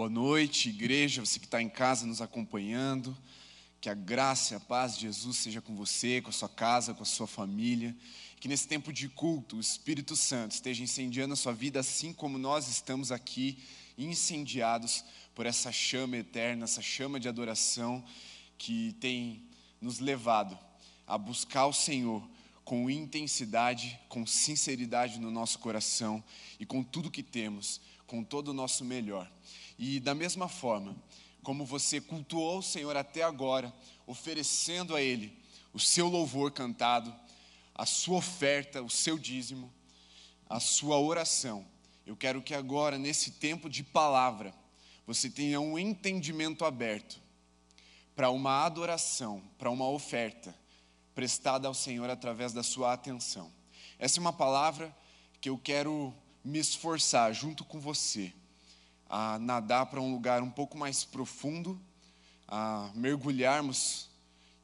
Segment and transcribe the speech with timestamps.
[0.00, 3.14] Boa noite, igreja, você que está em casa nos acompanhando.
[3.82, 6.94] Que a graça e a paz de Jesus seja com você, com a sua casa,
[6.94, 7.94] com a sua família.
[8.40, 12.38] Que nesse tempo de culto, o Espírito Santo esteja incendiando a sua vida, assim como
[12.38, 13.58] nós estamos aqui
[13.98, 15.04] incendiados
[15.34, 18.02] por essa chama eterna, essa chama de adoração
[18.56, 19.42] que tem
[19.82, 20.58] nos levado
[21.06, 22.26] a buscar o Senhor
[22.64, 26.24] com intensidade, com sinceridade no nosso coração
[26.58, 29.30] e com tudo que temos, com todo o nosso melhor.
[29.82, 30.94] E da mesma forma,
[31.42, 33.72] como você cultuou o Senhor até agora,
[34.06, 35.34] oferecendo a Ele
[35.72, 37.10] o seu louvor cantado,
[37.74, 39.72] a sua oferta, o seu dízimo,
[40.50, 41.66] a sua oração,
[42.04, 44.52] eu quero que agora, nesse tempo de palavra,
[45.06, 47.18] você tenha um entendimento aberto
[48.14, 50.54] para uma adoração, para uma oferta
[51.14, 53.50] prestada ao Senhor através da sua atenção.
[53.98, 54.94] Essa é uma palavra
[55.40, 58.30] que eu quero me esforçar junto com você
[59.10, 61.78] a nadar para um lugar um pouco mais profundo,
[62.46, 64.08] a mergulharmos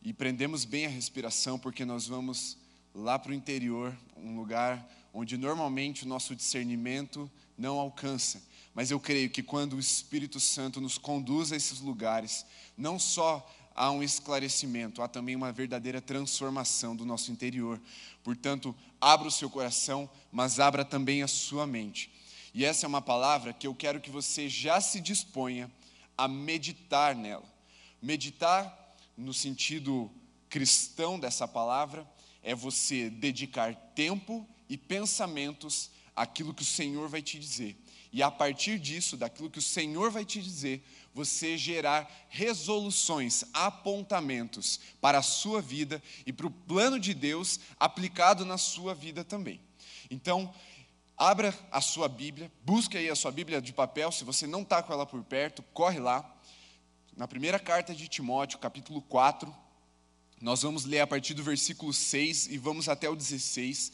[0.00, 2.56] e prendemos bem a respiração, porque nós vamos
[2.94, 8.41] lá para o interior, um lugar onde normalmente o nosso discernimento não alcança.
[8.72, 12.47] Mas eu creio que quando o Espírito Santo nos conduz a esses lugares,
[12.78, 13.44] não só
[13.75, 17.81] há um esclarecimento, há também uma verdadeira transformação do nosso interior.
[18.22, 22.10] Portanto, abra o seu coração, mas abra também a sua mente.
[22.57, 25.71] E essa é uma palavra que eu quero que você já se disponha
[26.17, 27.45] a meditar nela.
[28.01, 30.11] Meditar, no sentido
[30.49, 32.09] cristão dessa palavra,
[32.43, 37.77] é você dedicar tempo e pensamentos àquilo que o Senhor vai te dizer.
[38.11, 44.81] E a partir disso, daquilo que o Senhor vai te dizer, você gerar resoluções, apontamentos
[44.99, 49.61] para a sua vida e para o plano de Deus aplicado na sua vida também.
[50.11, 50.55] Então,
[51.19, 54.83] Abra a sua Bíblia, busque aí a sua Bíblia de papel, se você não está
[54.83, 56.31] com ela por perto, corre lá.
[57.17, 59.55] Na primeira carta de Timóteo, capítulo 4,
[60.42, 63.93] nós vamos ler a partir do versículo 6 e vamos até o 16.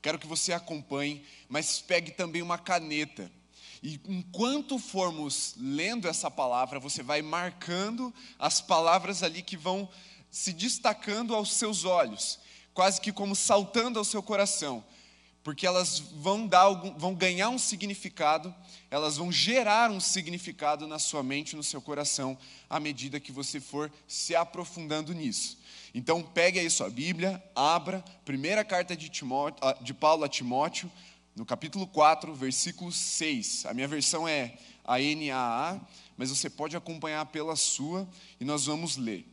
[0.00, 3.28] Quero que você acompanhe, mas pegue também uma caneta.
[3.82, 9.88] E enquanto formos lendo essa palavra, você vai marcando as palavras ali que vão
[10.30, 12.38] se destacando aos seus olhos,
[12.72, 14.84] quase que como saltando ao seu coração
[15.42, 18.54] porque elas vão, dar algum, vão ganhar um significado,
[18.90, 22.36] elas vão gerar um significado na sua mente, no seu coração,
[22.68, 25.58] à medida que você for se aprofundando nisso.
[25.94, 30.90] Então, pegue aí sua Bíblia, abra, primeira carta de, Timóteo, ah, de Paulo a Timóteo,
[31.34, 33.66] no capítulo 4, versículo 6.
[33.66, 35.80] A minha versão é a NAA,
[36.16, 38.08] mas você pode acompanhar pela sua
[38.38, 39.26] e nós vamos ler.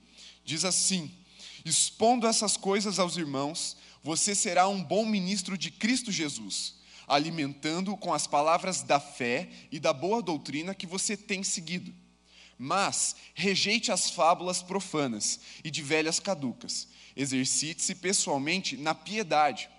[0.44, 1.12] Diz assim:
[1.66, 3.75] Expondo essas coisas aos irmãos,
[4.07, 6.75] você será um bom ministro de Cristo Jesus,
[7.06, 11.94] alimentando com as palavras da fé e da boa doutrina que você tem seguido.
[12.57, 16.88] Mas rejeite as fábulas profanas e de velhas caducas.
[17.18, 19.69] Exercite-se pessoalmente na piedade,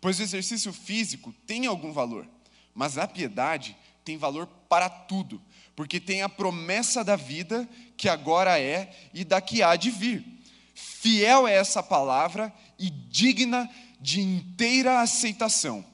[0.00, 2.26] pois o exercício físico tem algum valor,
[2.74, 5.40] mas a piedade tem valor para tudo,
[5.76, 10.40] porque tem a promessa da vida que agora é e da que há de vir.
[10.74, 13.68] Fiel é essa palavra e digna
[14.00, 15.84] de inteira aceitação,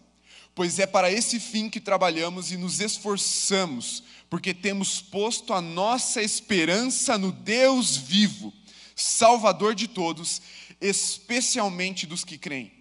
[0.55, 6.23] pois é para esse fim que trabalhamos e nos esforçamos, porque temos posto a nossa
[6.23, 8.53] esperança no Deus vivo,
[8.95, 10.41] Salvador de todos,
[10.81, 12.73] especialmente dos que creem.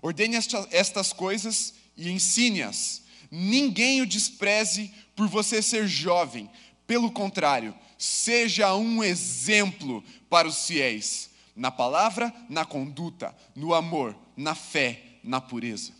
[0.00, 0.36] Ordene
[0.70, 3.02] estas coisas e ensine-as.
[3.30, 6.48] Ninguém o despreze por você ser jovem,
[6.86, 14.54] pelo contrário, seja um exemplo para os fiéis na palavra, na conduta, no amor, na
[14.54, 15.92] fé, na pureza.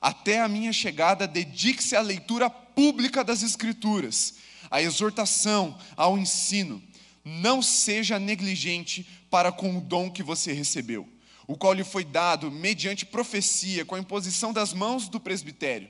[0.00, 4.34] Até a minha chegada, dedique-se à leitura pública das Escrituras,
[4.70, 6.82] à exortação, ao ensino.
[7.24, 11.08] Não seja negligente para com o dom que você recebeu,
[11.46, 15.88] o qual lhe foi dado mediante profecia, com a imposição das mãos do presbitério.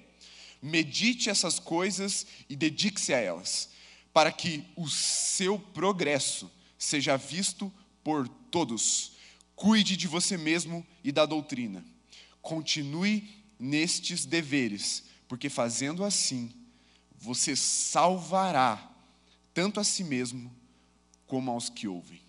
[0.62, 3.68] Medite essas coisas e dedique-se a elas,
[4.12, 7.72] para que o seu progresso seja visto
[8.02, 9.17] por todos.
[9.58, 11.84] Cuide de você mesmo e da doutrina.
[12.40, 13.28] Continue
[13.58, 16.54] nestes deveres, porque fazendo assim,
[17.18, 18.88] você salvará
[19.52, 20.54] tanto a si mesmo
[21.26, 22.20] como aos que ouvem.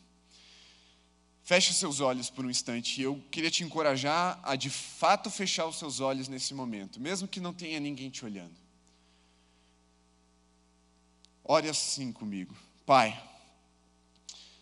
[1.43, 5.77] Feche seus olhos por um instante eu queria te encorajar a de fato fechar os
[5.77, 8.57] seus olhos nesse momento, mesmo que não tenha ninguém te olhando.
[11.43, 12.55] Ore assim comigo.
[12.87, 13.28] Pai,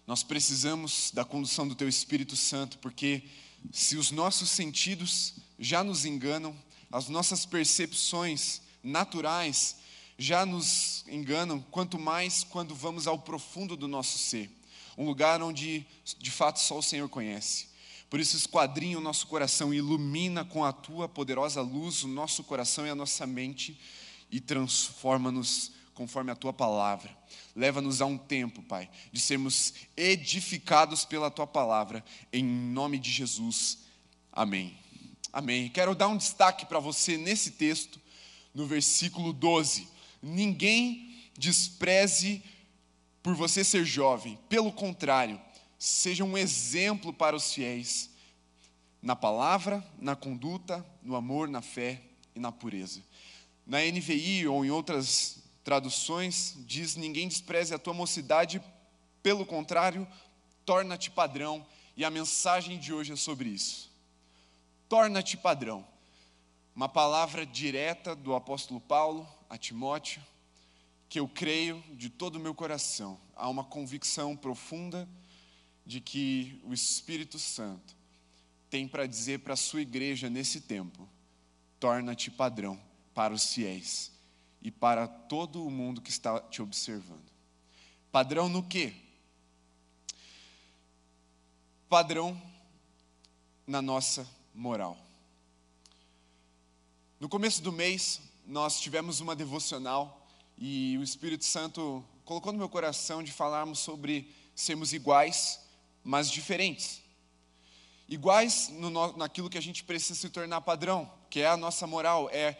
[0.07, 3.23] nós precisamos da condução do Teu Espírito Santo, porque
[3.73, 6.55] se os nossos sentidos já nos enganam,
[6.89, 9.75] as nossas percepções naturais
[10.17, 14.49] já nos enganam, quanto mais quando vamos ao profundo do nosso ser,
[14.97, 15.85] um lugar onde
[16.17, 17.67] de fato só o Senhor conhece.
[18.09, 22.87] Por isso, esquadrinha o nosso coração, ilumina com a tua poderosa luz o nosso coração
[22.87, 23.77] e a nossa mente
[24.31, 27.09] e transforma-nos conforme a tua palavra.
[27.55, 33.79] Leva-nos a um tempo, Pai, de sermos edificados pela tua palavra, em nome de Jesus.
[34.31, 34.77] Amém.
[35.33, 35.67] Amém.
[35.69, 37.99] Quero dar um destaque para você nesse texto,
[38.53, 39.87] no versículo 12.
[40.21, 42.43] Ninguém despreze
[43.23, 45.41] por você ser jovem, pelo contrário,
[45.79, 48.11] seja um exemplo para os fiéis,
[49.01, 52.03] na palavra, na conduta, no amor, na fé
[52.35, 53.03] e na pureza.
[53.65, 58.63] Na NVI ou em outras traduções, diz: Ninguém despreze a tua mocidade,
[59.21, 60.07] pelo contrário,
[60.65, 61.67] torna-te padrão.
[61.97, 63.91] E a mensagem de hoje é sobre isso.
[64.87, 65.85] Torna-te padrão.
[66.73, 70.21] Uma palavra direta do apóstolo Paulo a Timóteo,
[71.09, 73.19] que eu creio de todo o meu coração.
[73.35, 75.05] Há uma convicção profunda
[75.85, 77.93] de que o Espírito Santo
[78.69, 81.09] tem para dizer para a sua igreja nesse tempo:
[81.77, 82.79] torna-te padrão
[83.13, 84.15] para os fiéis
[84.61, 87.31] e para todo o mundo que está te observando.
[88.11, 88.93] Padrão no quê?
[91.89, 92.39] Padrão
[93.65, 94.97] na nossa moral.
[97.19, 100.27] No começo do mês, nós tivemos uma devocional
[100.57, 105.59] e o Espírito Santo colocou no meu coração de falarmos sobre sermos iguais,
[106.03, 107.01] mas diferentes.
[108.07, 112.29] Iguais no, naquilo que a gente precisa se tornar padrão, que é a nossa moral,
[112.31, 112.57] é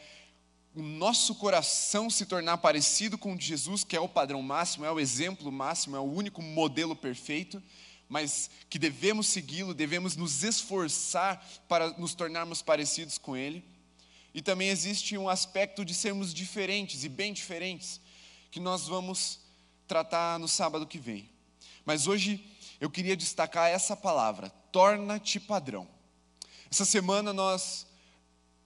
[0.77, 5.00] o nosso coração se tornar parecido com Jesus, que é o padrão máximo, é o
[5.00, 7.63] exemplo máximo, é o único modelo perfeito,
[8.07, 13.65] mas que devemos segui-lo, devemos nos esforçar para nos tornarmos parecidos com Ele.
[14.35, 18.00] E também existe um aspecto de sermos diferentes e bem diferentes,
[18.51, 19.39] que nós vamos
[19.88, 21.27] tratar no sábado que vem.
[21.85, 22.45] Mas hoje
[22.79, 25.88] eu queria destacar essa palavra: torna-te padrão.
[26.69, 27.87] Essa semana nós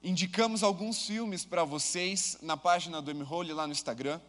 [0.04, 4.20] indicamos alguns filmes para vocês na página do M-Hole lá no Instagram.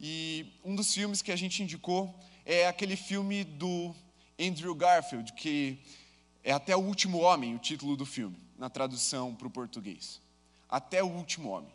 [0.00, 2.14] E um dos filmes que a gente indicou
[2.44, 3.94] é aquele filme do
[4.40, 5.78] Andrew Garfield, que
[6.42, 10.20] é Até o Último Homem, o título do filme, na tradução para o português
[10.72, 11.70] até o último homem.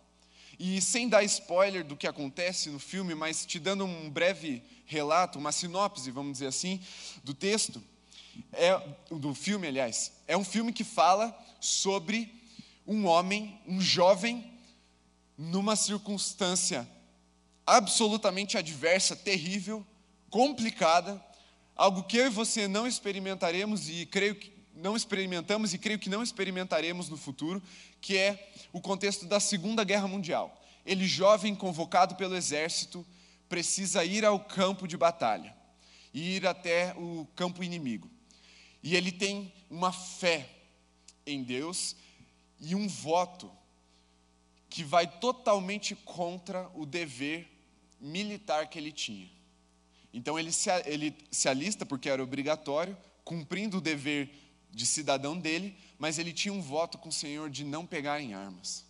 [0.58, 5.38] E sem dar spoiler do que acontece no filme, mas te dando um breve relato,
[5.38, 6.82] uma sinopse, vamos dizer assim,
[7.24, 7.82] do texto,
[8.52, 8.76] é,
[9.12, 12.34] do filme, aliás, é um filme que fala sobre
[12.88, 14.54] um homem, um jovem,
[15.38, 16.88] numa circunstância
[17.66, 19.86] absolutamente adversa, terrível,
[20.30, 21.22] complicada,
[21.76, 26.10] algo que eu e você não experimentaremos e creio que não experimentamos e creio que
[26.10, 27.62] não experimentaremos no futuro,
[28.00, 30.64] que é o contexto da Segunda Guerra Mundial.
[30.86, 33.06] Ele, jovem, convocado pelo exército,
[33.50, 35.54] precisa ir ao campo de batalha,
[36.14, 38.10] ir até o campo inimigo.
[38.82, 40.48] E ele tem uma fé
[41.26, 41.96] em Deus
[42.60, 43.52] e um voto
[44.70, 47.48] que vai totalmente contra o dever
[48.00, 49.30] militar que ele tinha.
[50.14, 54.30] Então ele se, ele se alista, porque era obrigatório, cumprindo o dever
[54.72, 58.34] de cidadão dele, mas ele tinha um voto com o Senhor de não pegar em
[58.34, 58.86] armas.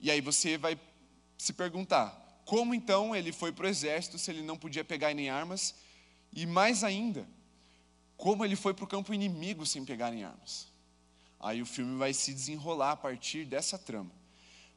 [0.00, 0.78] E aí você vai
[1.38, 5.30] se perguntar: como então ele foi para o exército se ele não podia pegar em
[5.30, 5.74] armas?
[6.32, 7.26] E mais ainda,
[8.16, 10.73] como ele foi para o campo inimigo sem pegar em armas?
[11.44, 14.10] Aí o filme vai se desenrolar a partir dessa trama.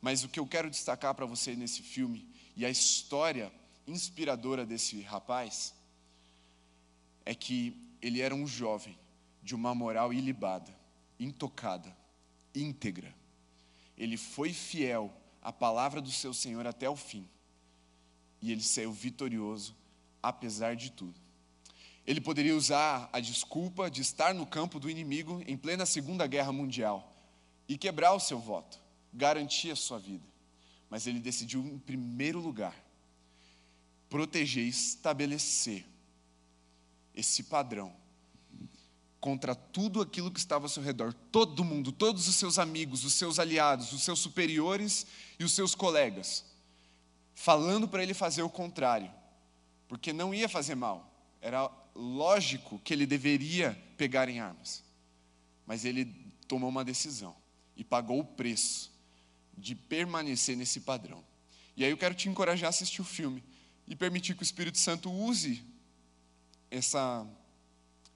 [0.01, 3.49] Mas o que eu quero destacar para você nesse filme e a história
[3.87, 5.73] inspiradora desse rapaz
[7.25, 8.99] é que ele era um jovem
[9.41, 10.77] de uma moral ilibada,
[11.17, 11.95] intocada,
[12.53, 13.15] íntegra.
[13.97, 15.09] Ele foi fiel
[15.41, 17.25] à palavra do seu Senhor até o fim.
[18.41, 19.73] E ele saiu vitorioso,
[20.21, 21.26] apesar de tudo.
[22.07, 26.53] Ele poderia usar a desculpa de estar no campo do inimigo em plena Segunda Guerra
[26.53, 27.13] Mundial
[27.67, 28.79] e quebrar o seu voto,
[29.13, 30.25] garantir a sua vida.
[30.89, 32.73] Mas ele decidiu, em primeiro lugar,
[34.09, 35.85] proteger e estabelecer
[37.13, 37.93] esse padrão
[39.19, 43.15] contra tudo aquilo que estava ao seu redor, todo mundo, todos os seus amigos, os
[43.15, 45.05] seus aliados, os seus superiores
[45.37, 46.45] e os seus colegas,
[47.33, 49.11] falando para ele fazer o contrário,
[49.89, 51.11] porque não ia fazer mal,
[51.41, 54.83] era lógico que ele deveria pegar em armas,
[55.65, 56.05] mas ele
[56.47, 57.35] tomou uma decisão
[57.75, 58.91] e pagou o preço
[59.57, 61.23] de permanecer nesse padrão.
[61.75, 63.43] E aí eu quero te encorajar a assistir o filme
[63.87, 65.63] e permitir que o Espírito Santo use
[66.69, 67.27] essa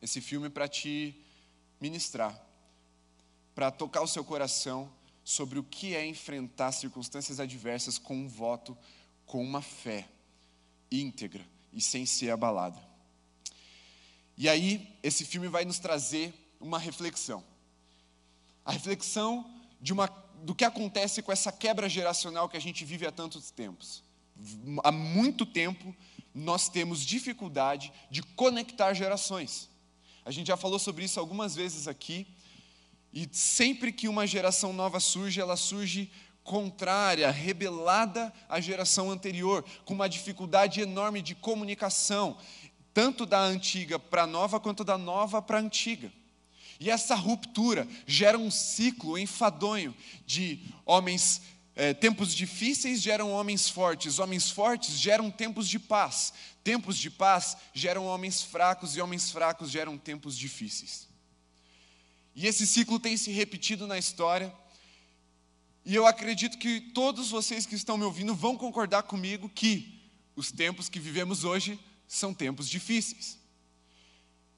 [0.01, 1.15] esse filme para te
[1.79, 2.35] ministrar,
[3.53, 4.91] para tocar o seu coração
[5.23, 8.75] sobre o que é enfrentar circunstâncias adversas com um voto
[9.27, 10.09] com uma fé
[10.91, 12.90] íntegra e sem ser abalada.
[14.37, 17.43] E aí, esse filme vai nos trazer uma reflexão.
[18.65, 20.07] A reflexão de uma,
[20.43, 24.03] do que acontece com essa quebra geracional que a gente vive há tantos tempos.
[24.83, 25.95] Há muito tempo,
[26.33, 29.69] nós temos dificuldade de conectar gerações.
[30.23, 32.27] A gente já falou sobre isso algumas vezes aqui,
[33.13, 36.09] e sempre que uma geração nova surge, ela surge
[36.43, 42.37] contrária, rebelada à geração anterior, com uma dificuldade enorme de comunicação,
[42.93, 46.11] tanto da antiga para a nova, quanto da nova para a antiga.
[46.79, 49.95] E essa ruptura gera um ciclo enfadonho
[50.25, 51.41] de homens
[51.75, 56.33] é, tempos difíceis geram homens fortes, homens fortes geram tempos de paz,
[56.63, 61.07] tempos de paz geram homens fracos e homens fracos geram tempos difíceis.
[62.35, 64.53] E esse ciclo tem se repetido na história,
[65.85, 69.99] e eu acredito que todos vocês que estão me ouvindo vão concordar comigo que
[70.35, 71.79] os tempos que vivemos hoje
[72.11, 73.39] são tempos difíceis.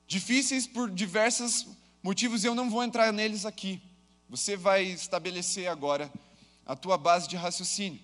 [0.07, 1.67] Difíceis por diversos
[2.01, 3.79] motivos, e eu não vou entrar neles aqui.
[4.27, 6.12] Você vai estabelecer agora
[6.65, 8.01] a tua base de raciocínio.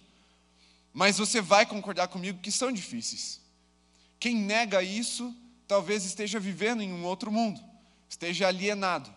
[0.93, 3.41] Mas você vai concordar comigo que são difíceis.
[4.19, 5.35] Quem nega isso,
[5.67, 7.59] talvez esteja vivendo em um outro mundo,
[8.07, 9.11] esteja alienado,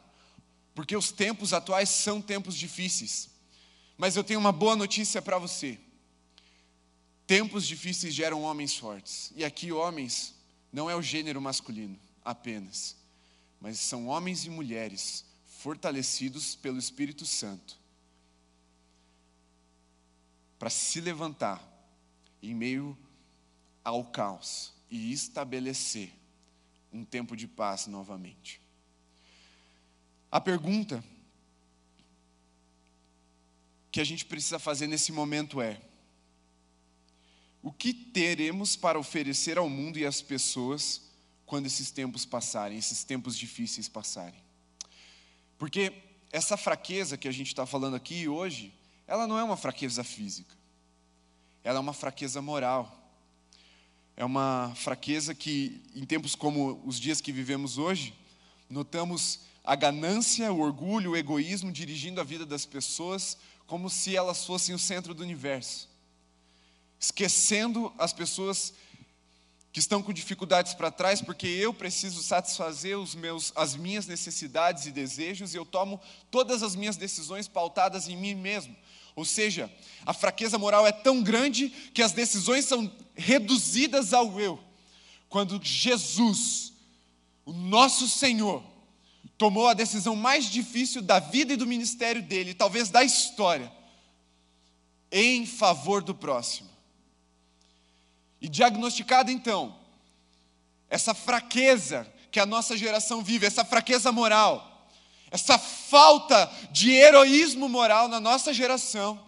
[0.74, 3.28] porque os tempos atuais são tempos difíceis.
[3.98, 5.78] Mas eu tenho uma boa notícia para você.
[7.26, 9.32] Tempos difíceis geram homens fortes.
[9.36, 10.34] E aqui, homens,
[10.72, 12.96] não é o gênero masculino apenas,
[13.60, 17.80] mas são homens e mulheres fortalecidos pelo Espírito Santo
[20.58, 21.60] para se levantar
[22.40, 22.96] em meio
[23.84, 26.12] ao caos e estabelecer
[26.92, 28.60] um tempo de paz novamente.
[30.30, 31.02] A pergunta
[33.90, 35.80] que a gente precisa fazer nesse momento é:
[37.62, 41.02] o que teremos para oferecer ao mundo e às pessoas
[41.46, 44.40] quando esses tempos passarem, esses tempos difíceis passarem?
[45.58, 45.92] Porque
[46.32, 48.74] essa fraqueza que a gente está falando aqui hoje,
[49.06, 50.54] ela não é uma fraqueza física,
[51.62, 52.98] ela é uma fraqueza moral.
[54.16, 58.14] É uma fraqueza que, em tempos como os dias que vivemos hoje,
[58.68, 64.44] notamos a ganância, o orgulho, o egoísmo dirigindo a vida das pessoas como se elas
[64.44, 65.88] fossem o centro do universo,
[67.02, 68.72] esquecendo as pessoas
[69.72, 74.86] que estão com dificuldades para trás, porque eu preciso satisfazer os meus, as minhas necessidades
[74.86, 78.76] e desejos, e eu tomo todas as minhas decisões pautadas em mim mesmo.
[79.16, 79.70] Ou seja,
[80.06, 84.62] a fraqueza moral é tão grande que as decisões são reduzidas ao eu.
[85.28, 86.72] Quando Jesus,
[87.44, 88.62] o nosso Senhor,
[89.36, 93.72] tomou a decisão mais difícil da vida e do ministério dele, talvez da história,
[95.10, 96.71] em favor do próximo.
[98.42, 99.72] E diagnosticada então,
[100.90, 104.88] essa fraqueza que a nossa geração vive, essa fraqueza moral,
[105.30, 109.24] essa falta de heroísmo moral na nossa geração,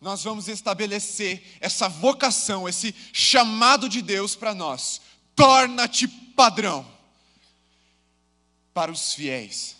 [0.00, 5.02] nós vamos estabelecer essa vocação, esse chamado de Deus para nós.
[5.36, 6.90] Torna-te padrão
[8.72, 9.76] para os fiéis.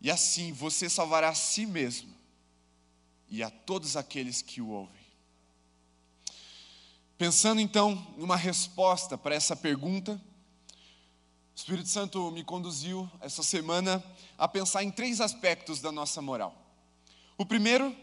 [0.00, 2.14] E assim você salvará a si mesmo
[3.28, 4.99] e a todos aqueles que o ouvem.
[7.20, 14.02] Pensando então numa resposta para essa pergunta, o Espírito Santo me conduziu essa semana
[14.38, 16.56] a pensar em três aspectos da nossa moral.
[17.36, 17.94] O primeiro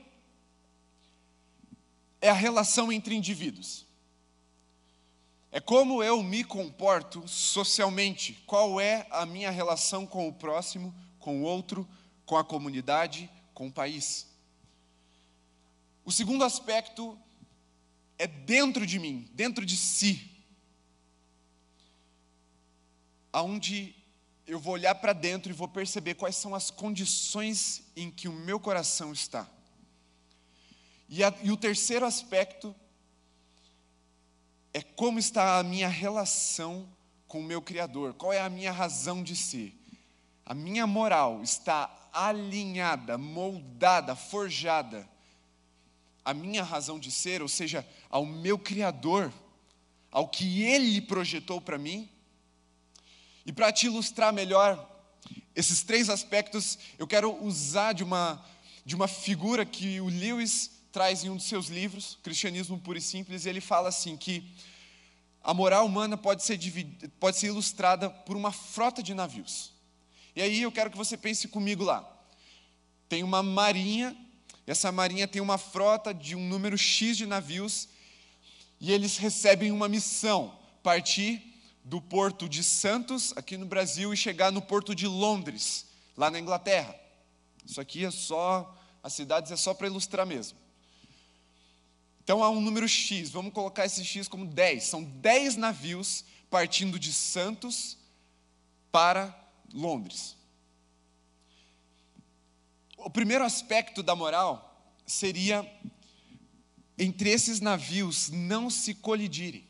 [2.22, 3.88] é a relação entre indivíduos.
[5.52, 11.42] É como eu me comporto socialmente, qual é a minha relação com o próximo, com
[11.42, 11.88] o outro,
[12.24, 14.28] com a comunidade, com o país.
[16.06, 17.18] O segundo aspecto
[18.18, 20.38] é dentro de mim, dentro de si
[23.38, 23.96] aonde
[24.48, 28.34] eu vou olhar para dentro e vou perceber quais são as condições em que o
[28.34, 29.48] meu coração está.
[31.08, 32.76] E, a, e o terceiro aspecto
[34.74, 36.90] é como está a minha relação
[37.28, 39.80] com o meu Criador, qual é a minha razão de ser.
[40.44, 45.08] A minha moral está alinhada, moldada, forjada.
[46.28, 49.32] A minha razão de ser, ou seja, ao meu Criador,
[50.12, 52.10] ao que Ele projetou para mim,
[53.46, 54.94] e para te ilustrar melhor
[55.56, 58.46] esses três aspectos, eu quero usar de uma,
[58.86, 63.02] de uma figura que o Lewis traz em um dos seus livros, Cristianismo Puro e
[63.02, 64.54] Simples, e ele fala assim que
[65.42, 66.60] a moral humana pode ser,
[67.22, 69.72] pode ser ilustrada por uma frota de navios.
[70.36, 72.06] E aí eu quero que você pense comigo lá.
[73.08, 74.14] Tem uma marinha,
[74.68, 77.88] essa marinha tem uma frota de um número X de navios,
[78.80, 81.42] e eles recebem uma missão: partir
[81.84, 85.86] do porto de Santos, aqui no Brasil, e chegar no porto de Londres,
[86.18, 86.94] lá na Inglaterra.
[87.66, 90.58] Isso aqui é só, as cidades é só para ilustrar mesmo.
[92.24, 94.84] Então há um número X, vamos colocar esse X como 10.
[94.84, 97.98] São 10 navios partindo de Santos
[98.92, 99.34] para
[99.74, 100.37] Londres.
[103.08, 105.66] O primeiro aspecto da moral seria
[106.98, 109.66] entre esses navios não se colidirem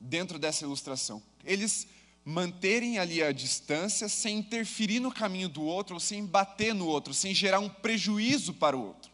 [0.00, 1.22] dentro dessa ilustração.
[1.44, 1.86] Eles
[2.24, 7.12] manterem ali a distância sem interferir no caminho do outro, ou sem bater no outro,
[7.12, 9.12] sem gerar um prejuízo para o outro.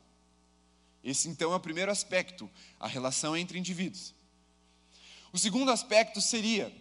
[1.03, 4.15] Esse então é o primeiro aspecto, a relação entre indivíduos.
[5.33, 6.73] O segundo aspecto seria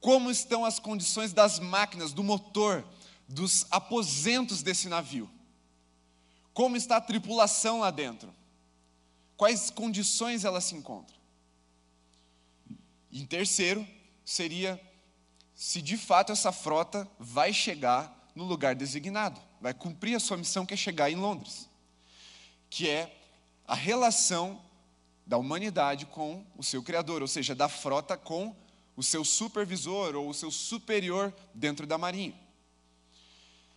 [0.00, 2.82] como estão as condições das máquinas, do motor,
[3.28, 5.33] dos aposentos desse navio.
[6.54, 8.32] Como está a tripulação lá dentro?
[9.36, 11.14] Quais condições ela se encontra?
[13.14, 13.86] em terceiro,
[14.24, 14.80] seria
[15.54, 20.66] se de fato essa frota vai chegar no lugar designado, vai cumprir a sua missão
[20.66, 21.68] que é chegar em Londres,
[22.68, 23.16] que é
[23.66, 24.60] a relação
[25.24, 28.54] da humanidade com o seu criador, ou seja, da frota com
[28.96, 32.34] o seu supervisor ou o seu superior dentro da marinha.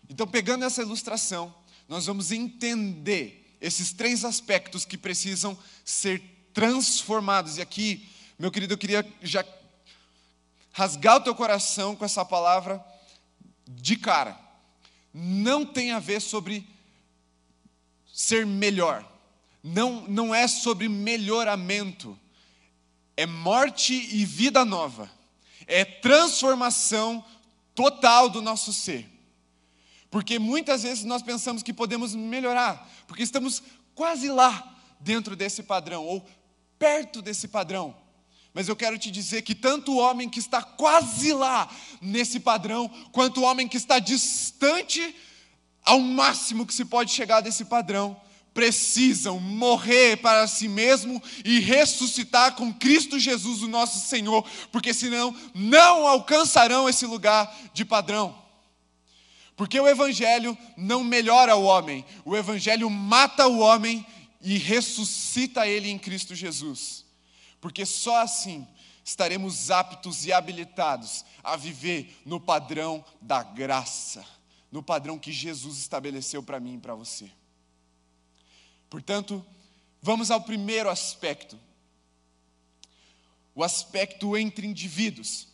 [0.10, 1.54] Então, pegando essa ilustração,
[1.88, 6.22] nós vamos entender esses três aspectos que precisam ser
[6.54, 7.58] transformados.
[7.58, 8.08] E aqui
[8.40, 9.44] meu querido, eu queria já
[10.72, 12.84] rasgar o teu coração com essa palavra
[13.68, 14.40] de cara.
[15.12, 16.68] Não tem a ver sobre
[18.14, 19.04] ser melhor.
[19.64, 22.18] Não, não é sobre melhoramento.
[23.16, 25.10] É morte e vida nova.
[25.66, 27.26] É transformação
[27.74, 29.10] total do nosso ser.
[30.10, 33.62] Porque muitas vezes nós pensamos que podemos melhorar, porque estamos
[33.94, 36.26] quase lá dentro desse padrão, ou
[36.80, 37.96] perto desse padrão.
[38.54, 41.70] Mas eu quero te dizer que tanto o homem que está quase lá
[42.02, 45.16] nesse padrão, quanto o homem que está distante
[45.84, 48.20] ao máximo que se pode chegar desse padrão,
[48.54, 55.36] precisam morrer para si mesmo e ressuscitar com Cristo Jesus, o nosso Senhor, porque senão
[55.54, 58.47] não alcançarão esse lugar de padrão.
[59.58, 64.06] Porque o Evangelho não melhora o homem, o Evangelho mata o homem
[64.42, 67.06] e ressuscita ele em Cristo Jesus
[67.60, 68.68] porque só assim
[69.04, 74.26] estaremos aptos e habilitados a viver no padrão da graça,
[74.72, 77.32] no padrão que Jesus estabeleceu para mim e para você.
[78.90, 79.46] Portanto,
[80.02, 81.60] vamos ao primeiro aspecto,
[83.56, 85.48] o aspecto entre indivíduos.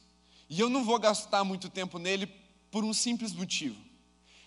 [0.49, 2.27] E eu não vou gastar muito tempo nele
[2.69, 3.79] por um simples motivo.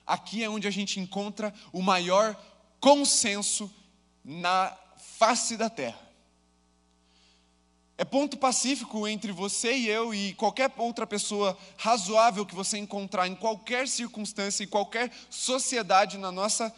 [0.07, 2.37] Aqui é onde a gente encontra o maior
[2.81, 3.71] consenso
[4.25, 4.77] na
[5.19, 6.07] face da terra.
[7.99, 13.27] É ponto pacífico entre você e eu e qualquer outra pessoa razoável que você encontrar
[13.27, 16.75] em qualquer circunstância, em qualquer sociedade na nossa,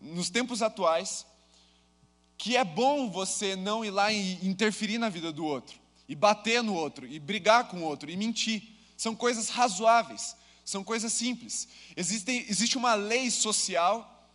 [0.00, 1.26] nos tempos atuais,
[2.36, 6.62] que é bom você não ir lá e interferir na vida do outro, e bater
[6.62, 8.62] no outro, e brigar com o outro, e mentir.
[8.94, 10.36] São coisas razoáveis,
[10.68, 11.66] são coisas simples.
[11.96, 14.28] Existe, existe uma lei social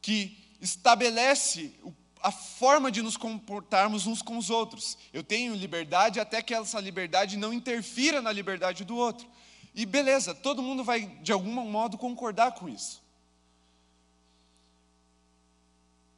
[0.00, 1.74] que estabelece
[2.22, 4.96] a forma de nos comportarmos uns com os outros.
[5.12, 9.28] Eu tenho liberdade até que essa liberdade não interfira na liberdade do outro.
[9.74, 13.02] E beleza, todo mundo vai de algum modo concordar com isso.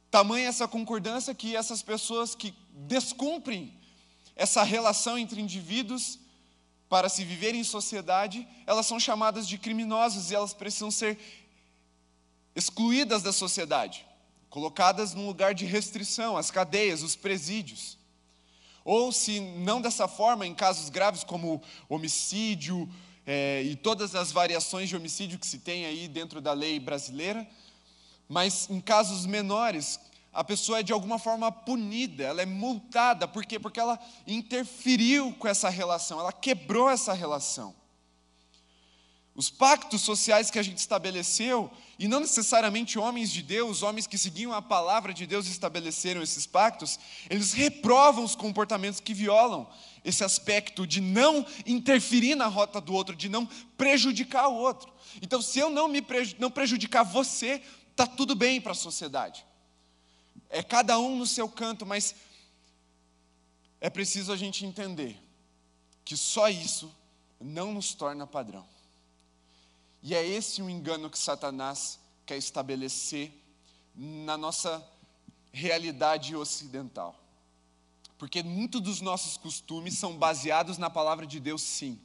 [0.09, 3.73] Tamanha essa concordância que essas pessoas que descumprem
[4.33, 6.19] essa relação entre indivíduos
[6.95, 11.19] para se viver em sociedade, elas são chamadas de criminosas e elas precisam ser
[12.55, 14.05] excluídas da sociedade
[14.49, 17.97] colocadas num lugar de restrição, as cadeias, os presídios.
[18.85, 22.89] Ou, se não dessa forma, em casos graves como homicídio
[23.25, 27.45] é, e todas as variações de homicídio que se tem aí dentro da lei brasileira,
[28.29, 29.99] mas em casos menores,
[30.35, 33.57] a pessoa é de alguma forma punida, ela é multada, por quê?
[33.57, 37.73] Porque ela interferiu com essa relação, ela quebrou essa relação.
[39.33, 44.17] Os pactos sociais que a gente estabeleceu, e não necessariamente homens de Deus, homens que
[44.17, 49.69] seguiam a palavra de Deus estabeleceram esses pactos, eles reprovam os comportamentos que violam
[50.03, 53.45] esse aspecto de não interferir na rota do outro, de não
[53.77, 54.91] prejudicar o outro.
[55.21, 56.05] Então, se eu não me
[56.37, 57.61] não prejudicar você,
[57.95, 59.45] tá tudo bem para a sociedade.
[60.55, 62.15] É cada um no seu canto, mas
[63.81, 65.21] é preciso a gente entender
[66.05, 66.89] que só isso
[67.41, 68.65] não nos torna padrão.
[70.01, 73.33] E é esse o engano que Satanás quer estabelecer
[73.93, 74.81] na nossa
[75.51, 77.19] realidade ocidental.
[78.17, 81.99] Porque muitos dos nossos costumes são baseados na palavra de Deus, sim.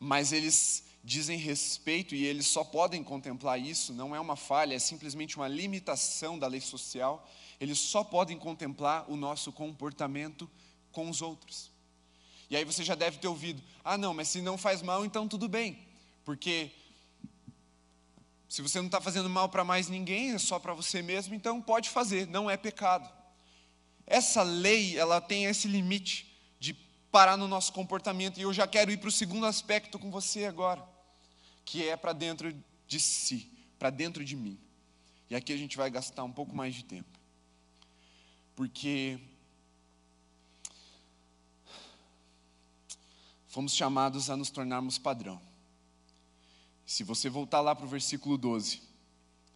[0.00, 4.78] Mas eles dizem respeito e eles só podem contemplar isso, não é uma falha, é
[4.80, 7.24] simplesmente uma limitação da lei social.
[7.60, 10.50] Eles só podem contemplar o nosso comportamento
[10.92, 11.70] com os outros.
[12.50, 15.26] E aí você já deve ter ouvido: ah, não, mas se não faz mal, então
[15.26, 15.78] tudo bem,
[16.24, 16.70] porque
[18.48, 21.60] se você não está fazendo mal para mais ninguém, é só para você mesmo, então
[21.60, 23.10] pode fazer, não é pecado.
[24.06, 26.74] Essa lei, ela tem esse limite de
[27.10, 30.44] parar no nosso comportamento, e eu já quero ir para o segundo aspecto com você
[30.44, 30.86] agora,
[31.64, 32.54] que é para dentro
[32.86, 34.56] de si, para dentro de mim.
[35.28, 37.13] E aqui a gente vai gastar um pouco mais de tempo.
[38.54, 39.18] Porque
[43.48, 45.40] fomos chamados a nos tornarmos padrão.
[46.86, 48.82] Se você voltar lá para o versículo 12,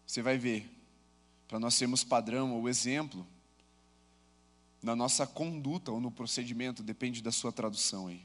[0.07, 0.71] você vai ver,
[1.47, 3.27] para nós sermos padrão ou exemplo,
[4.83, 8.25] na nossa conduta ou no procedimento, depende da sua tradução aí,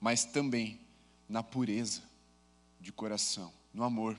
[0.00, 0.80] mas também
[1.28, 2.02] na pureza
[2.80, 4.18] de coração, no amor.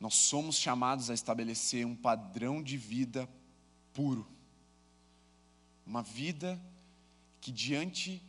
[0.00, 3.28] Nós somos chamados a estabelecer um padrão de vida
[3.94, 4.26] puro,
[5.86, 6.60] uma vida
[7.40, 8.22] que diante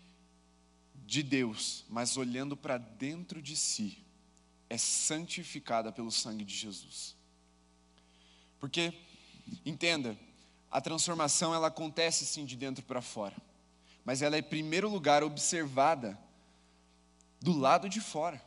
[1.06, 4.04] de Deus, mas olhando para dentro de si,
[4.70, 7.16] é santificada pelo sangue de Jesus.
[8.60, 8.94] Porque,
[9.66, 10.18] entenda,
[10.72, 13.36] a transformação ela acontece sim de dentro para fora,
[14.04, 16.18] mas ela é em primeiro lugar observada
[17.42, 18.44] do lado de fora.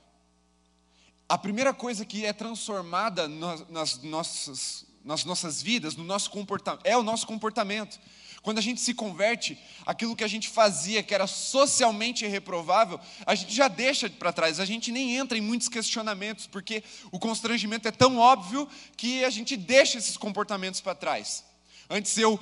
[1.29, 6.95] A primeira coisa que é transformada nas nossas, nas nossas vidas, no nosso comportamento, é
[6.95, 7.99] o nosso comportamento.
[8.43, 13.35] Quando a gente se converte, aquilo que a gente fazia, que era socialmente reprovável, a
[13.35, 17.89] gente já deixa para trás, a gente nem entra em muitos questionamentos, porque o constrangimento
[17.89, 18.69] é tão óbvio
[18.99, 21.43] que a gente deixa esses comportamentos para trás.
[21.89, 22.39] Antes eu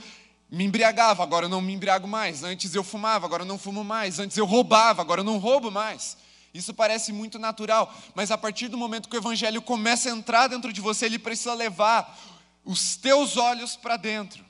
[0.51, 2.43] me embriagava, agora eu não me embriago mais.
[2.43, 4.19] Antes eu fumava, agora eu não fumo mais.
[4.19, 6.17] Antes eu roubava, agora eu não roubo mais.
[6.53, 10.49] Isso parece muito natural, mas a partir do momento que o evangelho começa a entrar
[10.49, 12.36] dentro de você, ele precisa levar
[12.67, 14.45] os teus olhos para dentro.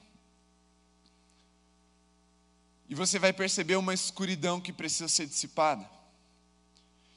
[2.88, 5.88] E você vai perceber uma escuridão que precisa ser dissipada.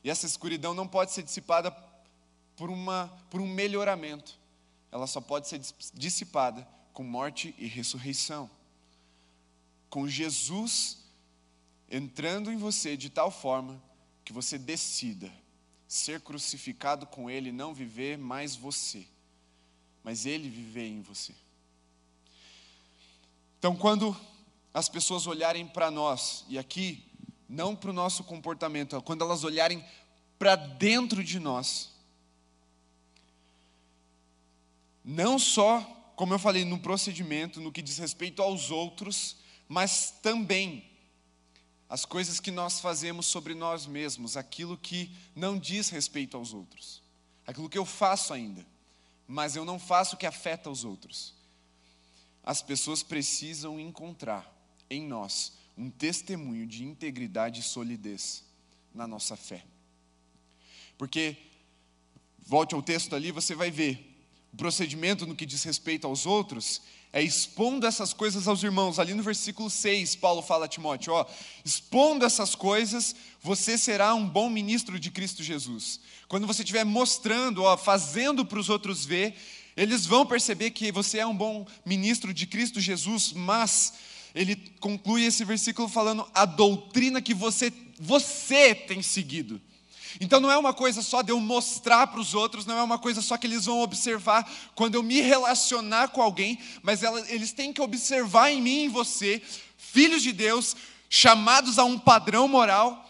[0.03, 1.71] E essa escuridão não pode ser dissipada
[2.57, 4.37] por, uma, por um melhoramento.
[4.91, 5.61] Ela só pode ser
[5.93, 8.49] dissipada com morte e ressurreição.
[9.89, 10.97] Com Jesus
[11.89, 13.81] entrando em você de tal forma
[14.25, 15.31] que você decida
[15.87, 19.07] ser crucificado com Ele, não viver mais você,
[20.09, 21.35] mas Ele viver em você.
[23.59, 24.19] Então, quando
[24.73, 27.05] as pessoas olharem para nós, e aqui,
[27.47, 29.85] não para o nosso comportamento, quando elas olharem
[30.39, 31.91] para dentro de nós,
[35.05, 35.79] não só,
[36.15, 39.35] como eu falei, no procedimento, no que diz respeito aos outros,
[39.67, 40.89] mas também
[41.87, 46.99] as coisas que nós fazemos sobre nós mesmos, aquilo que não diz respeito aos outros,
[47.45, 48.65] aquilo que eu faço ainda,
[49.31, 51.35] mas eu não faço o que afeta os outros.
[52.43, 54.51] As pessoas precisam encontrar
[54.89, 58.43] em nós um testemunho de integridade e solidez
[58.91, 59.63] na nossa fé.
[60.97, 61.37] Porque,
[62.39, 64.18] volte ao texto ali, você vai ver,
[64.53, 66.81] o procedimento no que diz respeito aos outros
[67.11, 68.99] é expondo essas coisas aos irmãos.
[68.99, 71.25] Ali no versículo 6, Paulo fala a Timóteo: ó,
[71.65, 75.99] expondo essas coisas, você será um bom ministro de Cristo Jesus.
[76.27, 79.35] Quando você estiver mostrando, ó, fazendo para os outros ver,
[79.75, 83.93] eles vão perceber que você é um bom ministro de Cristo Jesus, mas
[84.35, 89.59] ele conclui esse versículo falando a doutrina que você, você tem seguido.
[90.19, 92.97] Então não é uma coisa só de eu mostrar para os outros, não é uma
[92.97, 97.73] coisa só que eles vão observar quando eu me relacionar com alguém, mas eles têm
[97.73, 99.41] que observar em mim e em você,
[99.77, 100.75] filhos de Deus,
[101.09, 103.05] chamados a um padrão moral,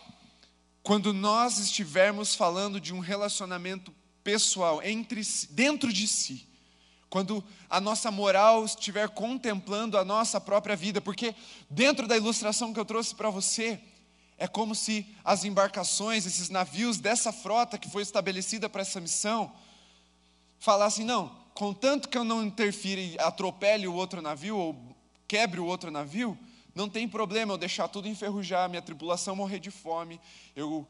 [0.81, 6.49] quando nós estivermos falando de um relacionamento pessoal entre dentro de si
[7.09, 11.33] quando a nossa moral estiver contemplando a nossa própria vida, porque
[11.69, 13.79] dentro da ilustração que eu trouxe para você,
[14.39, 19.51] é como se as embarcações, esses navios dessa frota que foi estabelecida para essa missão,
[20.57, 24.95] falassem: não, contanto que eu não interfira e atropele o outro navio ou
[25.27, 26.39] quebre o outro navio,
[26.73, 30.19] não tem problema eu deixar tudo enferrujar, minha tripulação morrer de fome,
[30.55, 30.87] eu,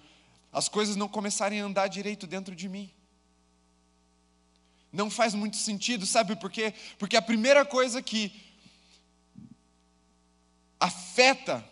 [0.53, 2.89] as coisas não começarem a andar direito dentro de mim.
[4.93, 6.73] Não faz muito sentido, sabe por quê?
[6.99, 8.31] Porque a primeira coisa que
[10.79, 11.67] afeta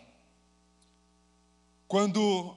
[1.88, 2.54] quando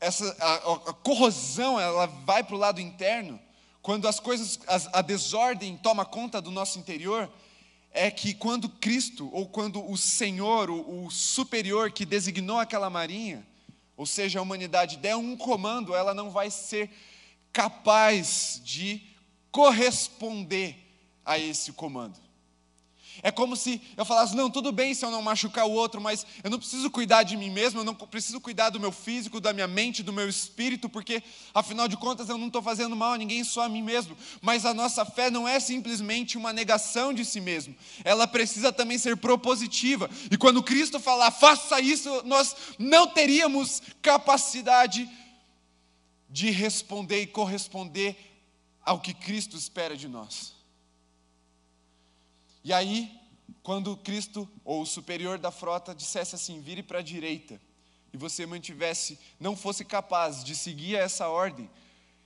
[0.00, 0.54] essa a,
[0.90, 3.40] a corrosão ela vai para o lado interno,
[3.80, 7.30] quando as coisas a, a desordem toma conta do nosso interior,
[7.92, 13.46] é que quando Cristo, ou quando o Senhor, o, o superior que designou aquela marinha,
[13.96, 16.90] ou seja, a humanidade der um comando, ela não vai ser
[17.52, 19.00] capaz de
[19.52, 20.76] corresponder
[21.24, 22.23] a esse comando.
[23.22, 26.26] É como se eu falasse: não, tudo bem se eu não machucar o outro, mas
[26.42, 29.52] eu não preciso cuidar de mim mesmo, eu não preciso cuidar do meu físico, da
[29.52, 31.22] minha mente, do meu espírito, porque
[31.52, 34.16] afinal de contas eu não estou fazendo mal a ninguém, só a mim mesmo.
[34.40, 37.74] Mas a nossa fé não é simplesmente uma negação de si mesmo,
[38.04, 40.08] ela precisa também ser propositiva.
[40.30, 45.08] E quando Cristo falar, faça isso, nós não teríamos capacidade
[46.28, 48.16] de responder e corresponder
[48.84, 50.53] ao que Cristo espera de nós.
[52.64, 53.20] E aí,
[53.62, 57.60] quando Cristo, ou o superior da frota, dissesse assim: vire para a direita,
[58.12, 61.70] e você mantivesse, não fosse capaz de seguir essa ordem,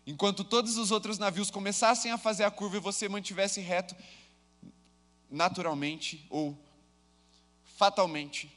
[0.07, 3.97] enquanto todos os outros navios começassem a fazer a curva e você mantivesse reto,
[5.29, 6.57] naturalmente ou
[7.77, 8.49] fatalmente,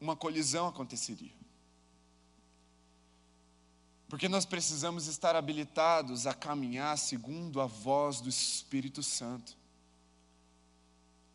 [0.00, 1.32] uma colisão aconteceria.
[4.08, 9.61] Porque nós precisamos estar habilitados a caminhar segundo a voz do Espírito Santo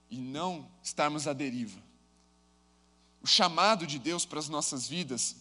[0.09, 1.79] e não estarmos à deriva.
[3.21, 5.35] O chamado de Deus para as nossas vidas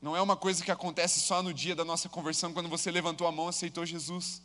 [0.00, 3.26] não é uma coisa que acontece só no dia da nossa conversão, quando você levantou
[3.26, 4.42] a mão e aceitou Jesus.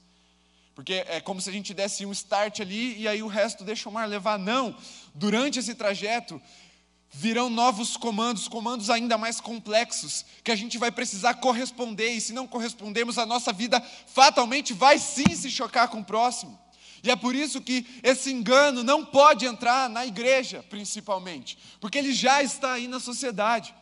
[0.76, 3.90] Porque é como se a gente desse um start ali e aí o resto deixa
[3.90, 4.38] o mar levar.
[4.38, 4.78] Não.
[5.16, 6.40] Durante esse trajeto,
[7.12, 12.34] virão novos comandos, comandos ainda mais complexos, que a gente vai precisar corresponder, e se
[12.34, 16.60] não correspondermos, a nossa vida fatalmente vai sim se chocar com o próximo.
[17.08, 22.12] E é por isso que esse engano não pode entrar na igreja, principalmente, porque ele
[22.12, 23.74] já está aí na sociedade.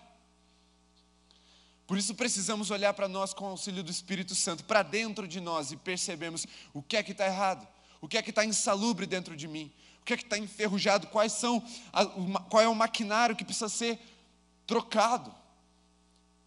[1.87, 5.41] Por isso precisamos olhar para nós com o auxílio do Espírito Santo, para dentro de
[5.41, 7.67] nós e percebemos o que é que está errado,
[7.99, 11.07] o que é que está insalubre dentro de mim, o que é que está enferrujado,
[11.07, 11.63] quais são,
[12.47, 13.99] qual é o maquinário que precisa ser
[14.67, 15.33] trocado.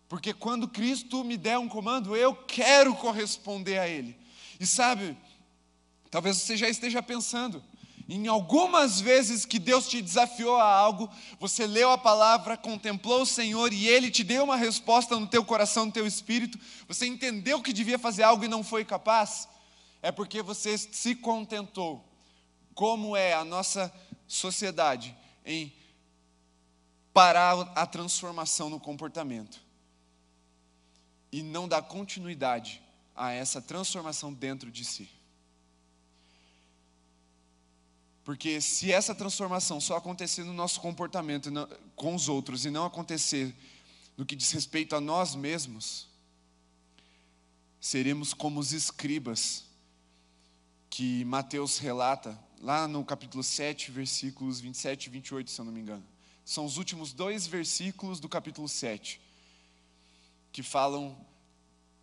[0.09, 4.17] Porque quando Cristo me der um comando, eu quero corresponder a Ele.
[4.61, 5.17] E sabe,
[6.11, 7.63] Talvez você já esteja pensando,
[8.09, 13.27] em algumas vezes que Deus te desafiou a algo, você leu a palavra, contemplou o
[13.27, 17.63] Senhor e Ele te deu uma resposta no teu coração, no teu espírito, você entendeu
[17.63, 19.47] que devia fazer algo e não foi capaz,
[20.01, 22.03] é porque você se contentou,
[22.75, 23.93] como é a nossa
[24.27, 25.71] sociedade, em
[27.13, 29.61] parar a transformação no comportamento
[31.31, 32.81] e não dar continuidade
[33.15, 35.18] a essa transformação dentro de si.
[38.29, 41.51] Porque se essa transformação só acontecer no nosso comportamento
[41.97, 43.57] com os outros e não acontecer
[44.19, 46.07] no que diz respeito a nós mesmos,
[47.81, 49.65] seremos como os escribas
[50.91, 55.81] que Mateus relata lá no capítulo 7, versículos 27 e 28, se eu não me
[55.81, 56.05] engano.
[56.45, 59.19] São os últimos dois versículos do capítulo 7
[60.53, 61.19] que falam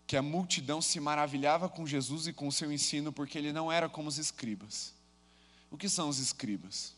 [0.07, 3.71] que a multidão se maravilhava com Jesus e com o seu ensino porque ele não
[3.71, 4.94] era como os escribas.
[5.75, 6.95] O que são os escribas?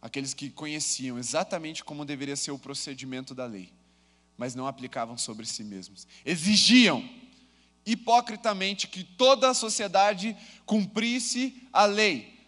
[0.00, 3.70] Aqueles que conheciam exatamente como deveria ser o procedimento da lei,
[4.38, 6.06] mas não aplicavam sobre si mesmos.
[6.24, 7.06] Exigiam
[7.84, 12.40] hipocritamente que toda a sociedade cumprisse a lei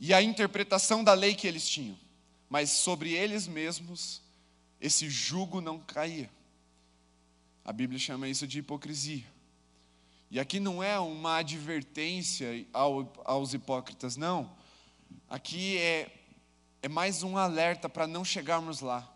[0.00, 1.98] e a interpretação da lei que eles tinham,
[2.48, 4.22] mas sobre eles mesmos
[4.80, 6.30] esse jugo não caía.
[7.62, 9.26] A Bíblia chama isso de hipocrisia.
[10.30, 14.54] E aqui não é uma advertência ao, aos hipócritas, não.
[15.28, 16.10] Aqui é,
[16.82, 19.10] é mais um alerta para não chegarmos lá.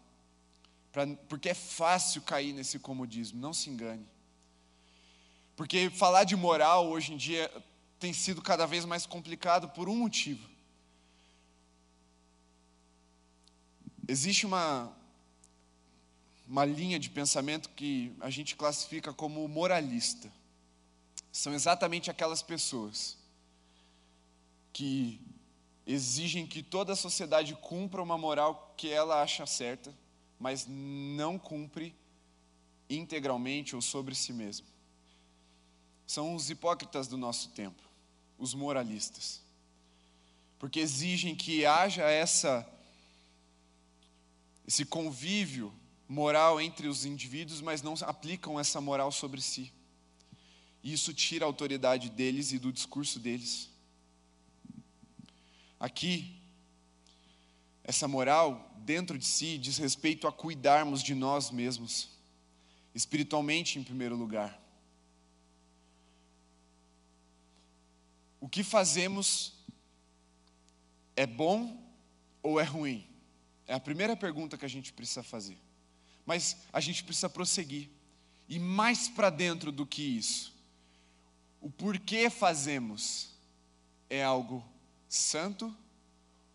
[0.91, 4.07] Pra, porque é fácil cair nesse comodismo, não se engane.
[5.55, 7.51] Porque falar de moral hoje em dia
[7.99, 10.49] tem sido cada vez mais complicado por um motivo.
[14.09, 14.91] Existe uma,
[16.49, 20.33] uma linha de pensamento que a gente classifica como moralista
[21.33, 23.17] são exatamente aquelas pessoas
[24.73, 25.19] que
[25.87, 29.93] exigem que toda a sociedade cumpra uma moral que ela acha certa,
[30.39, 31.95] mas não cumpre
[32.89, 34.67] integralmente ou sobre si mesmo.
[36.07, 37.83] São os hipócritas do nosso tempo,
[38.39, 39.41] os moralistas.
[40.59, 42.69] Porque exigem que haja essa
[44.67, 45.73] esse convívio
[46.09, 49.73] moral entre os indivíduos, mas não aplicam essa moral sobre si.
[50.83, 53.71] E isso tira a autoridade deles e do discurso deles.
[55.79, 56.41] Aqui,
[57.85, 62.09] essa moral dentro de si diz respeito a cuidarmos de nós mesmos,
[62.95, 64.61] espiritualmente em primeiro lugar.
[68.41, 69.55] O que fazemos
[71.15, 71.81] é bom
[72.43, 73.07] ou é ruim?
[73.67, 75.59] É a primeira pergunta que a gente precisa fazer.
[76.27, 77.89] Mas a gente precisa prosseguir.
[78.49, 80.53] E mais para dentro do que isso.
[81.63, 83.31] O porquê fazemos
[84.11, 84.63] é algo
[85.09, 85.75] santo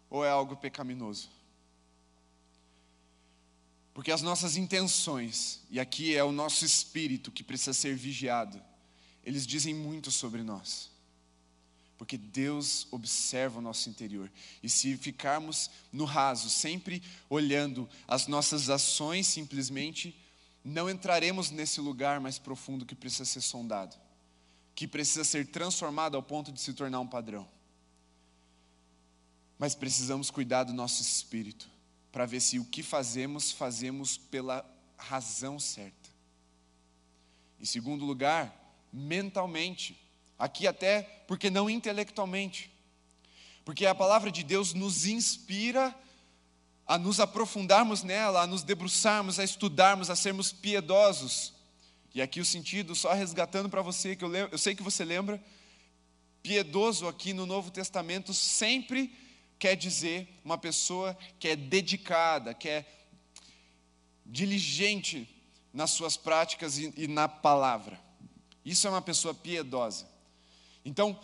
[0.10, 1.30] ou é algo pecaminoso?
[3.94, 8.62] Porque as nossas intenções, e aqui é o nosso espírito que precisa ser vigiado,
[9.24, 10.92] eles dizem muito sobre nós.
[11.98, 14.30] Porque Deus observa o nosso interior.
[14.62, 20.14] E se ficarmos no raso, sempre olhando as nossas ações, simplesmente,
[20.64, 23.96] não entraremos nesse lugar mais profundo que precisa ser sondado,
[24.78, 27.48] que precisa ser transformado ao ponto de se tornar um padrão.
[29.58, 31.68] Mas precisamos cuidar do nosso espírito,
[32.12, 34.64] para ver se o que fazemos, fazemos pela
[34.96, 36.12] razão certa.
[37.60, 38.56] Em segundo lugar,
[38.94, 40.00] mentalmente.
[40.38, 42.72] Aqui até porque não intelectualmente.
[43.66, 46.00] Porque a palavra de Deus nos inspira
[46.86, 51.57] a nos aprofundarmos nela, a nos debruçarmos, a estudarmos, a sermos piedosos.
[52.18, 55.06] E aqui o sentido, só resgatando para você, que eu, lembro, eu sei que você
[55.06, 55.40] lembra,
[56.42, 59.16] piedoso aqui no Novo Testamento sempre
[59.60, 62.86] quer dizer uma pessoa que é dedicada, que é
[64.26, 65.30] diligente
[65.72, 68.02] nas suas práticas e, e na palavra.
[68.66, 70.10] Isso é uma pessoa piedosa.
[70.84, 71.20] Então,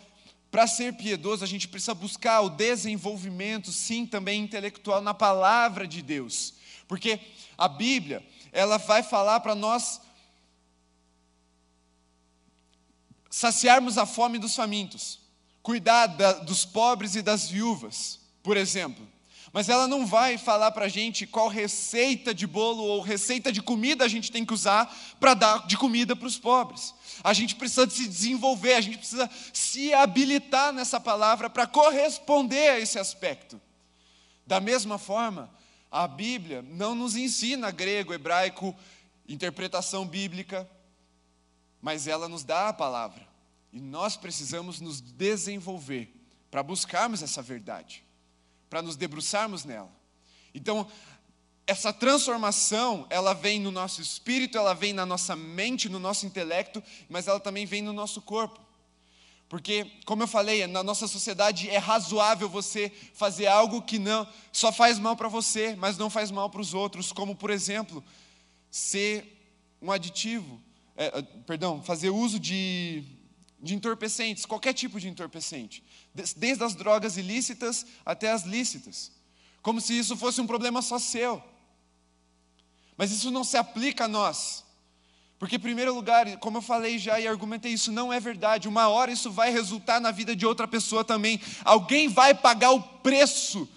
[0.48, 6.00] para ser piedoso, a gente precisa buscar o desenvolvimento, sim, também intelectual na palavra de
[6.00, 6.54] Deus.
[6.86, 7.18] Porque
[7.58, 10.03] a Bíblia, ela vai falar para nós
[13.34, 15.18] saciarmos a fome dos famintos,
[15.60, 19.04] cuidar da, dos pobres e das viúvas, por exemplo.
[19.52, 23.60] Mas ela não vai falar para a gente qual receita de bolo ou receita de
[23.60, 24.86] comida a gente tem que usar
[25.18, 26.94] para dar de comida para os pobres.
[27.24, 32.78] A gente precisa se desenvolver, a gente precisa se habilitar nessa palavra para corresponder a
[32.78, 33.60] esse aspecto.
[34.46, 35.50] Da mesma forma,
[35.90, 38.72] a Bíblia não nos ensina grego, hebraico,
[39.28, 40.68] interpretação bíblica,
[41.84, 43.28] mas ela nos dá a palavra.
[43.70, 46.10] E nós precisamos nos desenvolver
[46.50, 48.02] para buscarmos essa verdade,
[48.70, 49.92] para nos debruçarmos nela.
[50.54, 50.90] Então,
[51.66, 56.82] essa transformação, ela vem no nosso espírito, ela vem na nossa mente, no nosso intelecto,
[57.06, 58.58] mas ela também vem no nosso corpo.
[59.46, 64.72] Porque, como eu falei, na nossa sociedade é razoável você fazer algo que não só
[64.72, 68.02] faz mal para você, mas não faz mal para os outros, como por exemplo,
[68.70, 69.38] ser
[69.82, 70.58] um aditivo,
[70.96, 73.04] é, perdão, fazer uso de,
[73.60, 75.82] de entorpecentes, qualquer tipo de entorpecente,
[76.36, 79.10] desde as drogas ilícitas até as lícitas,
[79.62, 81.42] como se isso fosse um problema só seu.
[82.96, 84.64] Mas isso não se aplica a nós.
[85.38, 88.68] Porque, em primeiro lugar, como eu falei já e argumentei, isso não é verdade.
[88.68, 91.40] Uma hora isso vai resultar na vida de outra pessoa também.
[91.64, 93.68] Alguém vai pagar o preço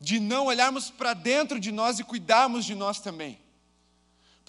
[0.00, 3.38] de não olharmos para dentro de nós e cuidarmos de nós também.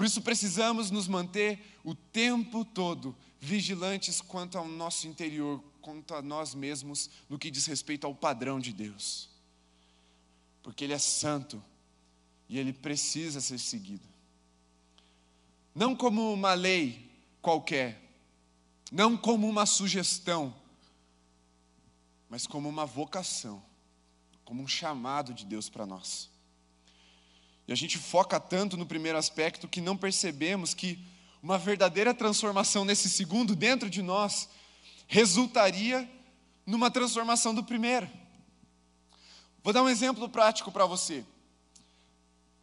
[0.01, 6.23] Por isso precisamos nos manter o tempo todo vigilantes quanto ao nosso interior, quanto a
[6.23, 9.29] nós mesmos, no que diz respeito ao padrão de Deus.
[10.63, 11.63] Porque Ele é santo
[12.49, 14.09] e Ele precisa ser seguido
[15.75, 17.07] não como uma lei
[17.39, 18.01] qualquer,
[18.91, 20.51] não como uma sugestão,
[22.27, 23.61] mas como uma vocação,
[24.43, 26.30] como um chamado de Deus para nós.
[27.67, 30.99] E a gente foca tanto no primeiro aspecto que não percebemos que
[31.41, 34.49] uma verdadeira transformação nesse segundo dentro de nós
[35.07, 36.09] resultaria
[36.65, 38.09] numa transformação do primeiro.
[39.63, 41.23] Vou dar um exemplo prático para você.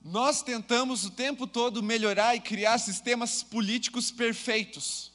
[0.03, 5.13] Nós tentamos o tempo todo melhorar e criar sistemas políticos perfeitos,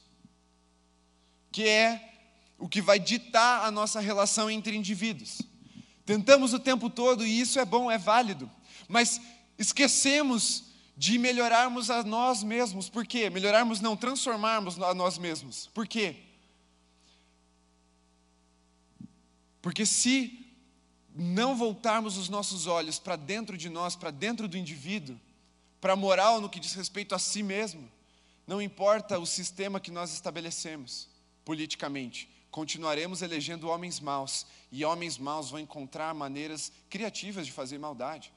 [1.50, 2.12] que é
[2.58, 5.42] o que vai ditar a nossa relação entre indivíduos.
[6.04, 8.50] Tentamos o tempo todo, e isso é bom, é válido,
[8.86, 9.20] mas
[9.58, 10.64] esquecemos
[10.96, 12.88] de melhorarmos a nós mesmos.
[12.88, 13.28] Por quê?
[13.28, 15.68] Melhorarmos, não, transformarmos a nós mesmos.
[15.74, 16.16] Por quê?
[19.60, 20.44] Porque se
[21.14, 25.18] não voltarmos os nossos olhos para dentro de nós, para dentro do indivíduo,
[25.80, 27.90] para a moral no que diz respeito a si mesmo,
[28.46, 31.08] não importa o sistema que nós estabelecemos
[31.44, 38.32] politicamente, continuaremos elegendo homens maus, e homens maus vão encontrar maneiras criativas de fazer maldade.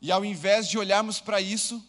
[0.00, 1.84] E ao invés de olharmos para isso,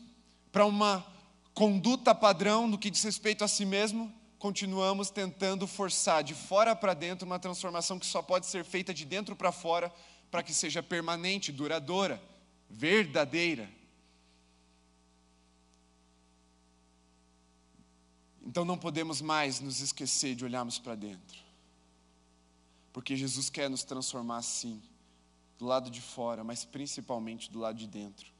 [0.51, 1.05] para uma
[1.53, 6.93] conduta padrão no que diz respeito a si mesmo, continuamos tentando forçar de fora para
[6.93, 9.93] dentro uma transformação que só pode ser feita de dentro para fora,
[10.31, 12.21] para que seja permanente, duradoura,
[12.69, 13.69] verdadeira.
[18.41, 21.37] Então não podemos mais nos esquecer de olharmos para dentro.
[22.91, 24.81] Porque Jesus quer nos transformar sim,
[25.59, 28.31] do lado de fora, mas principalmente do lado de dentro.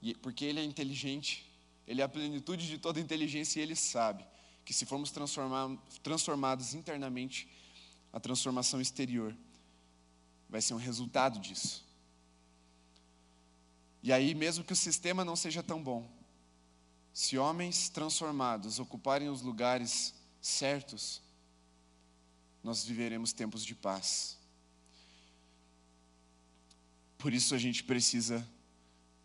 [0.00, 1.44] E porque ele é inteligente,
[1.86, 4.24] ele é a plenitude de toda inteligência e ele sabe
[4.64, 5.12] que se formos
[6.02, 7.48] transformados internamente,
[8.12, 9.36] a transformação exterior
[10.48, 11.84] vai ser um resultado disso.
[14.02, 16.08] E aí, mesmo que o sistema não seja tão bom,
[17.12, 21.20] se homens transformados ocuparem os lugares certos,
[22.62, 24.38] nós viveremos tempos de paz.
[27.18, 28.46] Por isso a gente precisa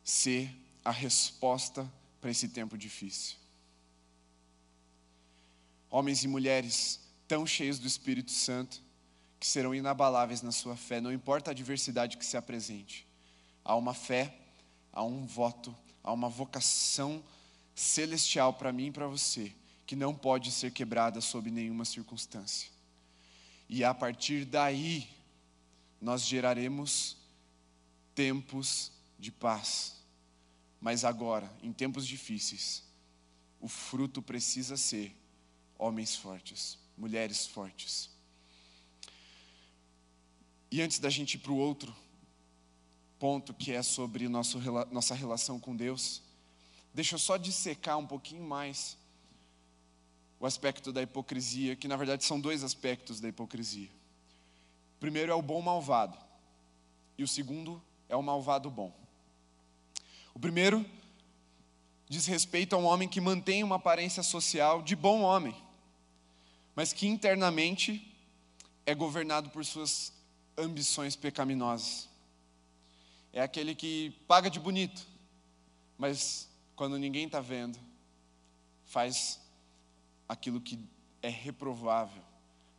[0.04, 0.50] ser
[0.84, 1.90] a resposta
[2.20, 3.38] para esse tempo difícil.
[5.90, 8.82] Homens e mulheres tão cheios do Espírito Santo,
[9.40, 13.08] que serão inabaláveis na sua fé, não importa a adversidade que se apresente.
[13.64, 14.38] Há uma fé,
[14.94, 17.24] há um voto, há uma vocação
[17.74, 19.52] celestial para mim e para você,
[19.86, 22.70] que não pode ser quebrada sob nenhuma circunstância.
[23.68, 25.08] E a partir daí,
[26.02, 27.18] nós geraremos
[28.16, 29.96] tempos de paz.
[30.80, 32.84] Mas agora, em tempos difíceis,
[33.60, 35.16] o fruto precisa ser
[35.78, 38.10] homens fortes, mulheres fortes.
[40.72, 41.94] E antes da gente ir para o outro
[43.20, 44.60] ponto, que é sobre nosso,
[44.92, 46.24] nossa relação com Deus,
[46.94, 48.98] deixa eu só dissecar um pouquinho mais
[50.40, 53.90] o aspecto da hipocrisia, que na verdade são dois aspectos da hipocrisia.
[54.98, 56.18] O primeiro é o bom malvado,
[57.16, 57.80] e o segundo
[58.12, 58.94] é o malvado bom.
[60.34, 60.86] O primeiro
[62.10, 65.56] diz respeito a um homem que mantém uma aparência social de bom homem,
[66.76, 68.06] mas que internamente
[68.86, 70.12] é governado por suas
[70.58, 72.10] ambições pecaminosas.
[73.32, 75.08] É aquele que paga de bonito,
[75.98, 77.80] mas quando ninguém está vendo,
[78.84, 79.40] faz
[80.28, 80.78] aquilo que
[81.22, 82.22] é reprovável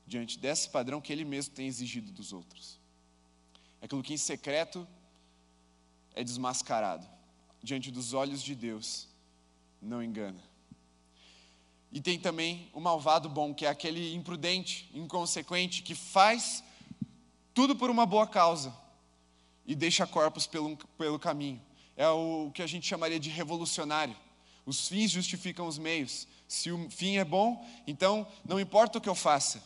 [0.07, 2.79] diante desse padrão que ele mesmo tem exigido dos outros.
[3.81, 4.87] É aquilo que em secreto
[6.15, 7.07] é desmascarado
[7.63, 9.09] diante dos olhos de Deus,
[9.81, 10.43] não engana.
[11.93, 16.65] E tem também o malvado bom, que é aquele imprudente, inconsequente, que faz
[17.53, 18.75] tudo por uma boa causa
[19.67, 21.61] e deixa corpos pelo, pelo caminho.
[21.97, 24.17] É o que a gente chamaria de revolucionário.
[24.65, 26.27] Os fins justificam os meios.
[26.49, 29.63] Se o fim é bom, então não importa o que eu faça.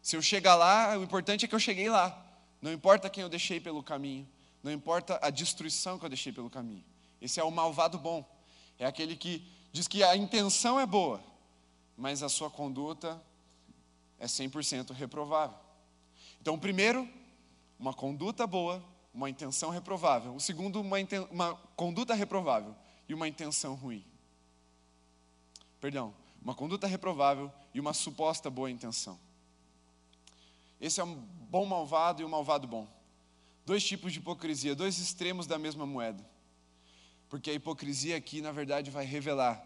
[0.00, 2.16] Se eu chegar lá, o importante é que eu cheguei lá.
[2.62, 4.26] Não importa quem eu deixei pelo caminho.
[4.62, 6.84] Não importa a destruição que eu deixei pelo caminho.
[7.20, 8.24] Esse é o malvado bom.
[8.78, 11.22] É aquele que diz que a intenção é boa,
[11.96, 13.20] mas a sua conduta
[14.18, 15.56] é 100% reprovável.
[16.40, 17.08] Então, primeiro,
[17.78, 18.82] uma conduta boa,
[19.12, 20.34] uma intenção reprovável.
[20.34, 20.96] O segundo, uma,
[21.30, 22.74] uma conduta reprovável
[23.08, 24.04] e uma intenção ruim.
[25.80, 29.18] Perdão, uma conduta reprovável e uma suposta boa intenção.
[30.80, 32.88] Esse é um bom malvado e um malvado bom.
[33.70, 36.28] Dois tipos de hipocrisia, dois extremos da mesma moeda.
[37.28, 39.64] Porque a hipocrisia aqui, na verdade, vai revelar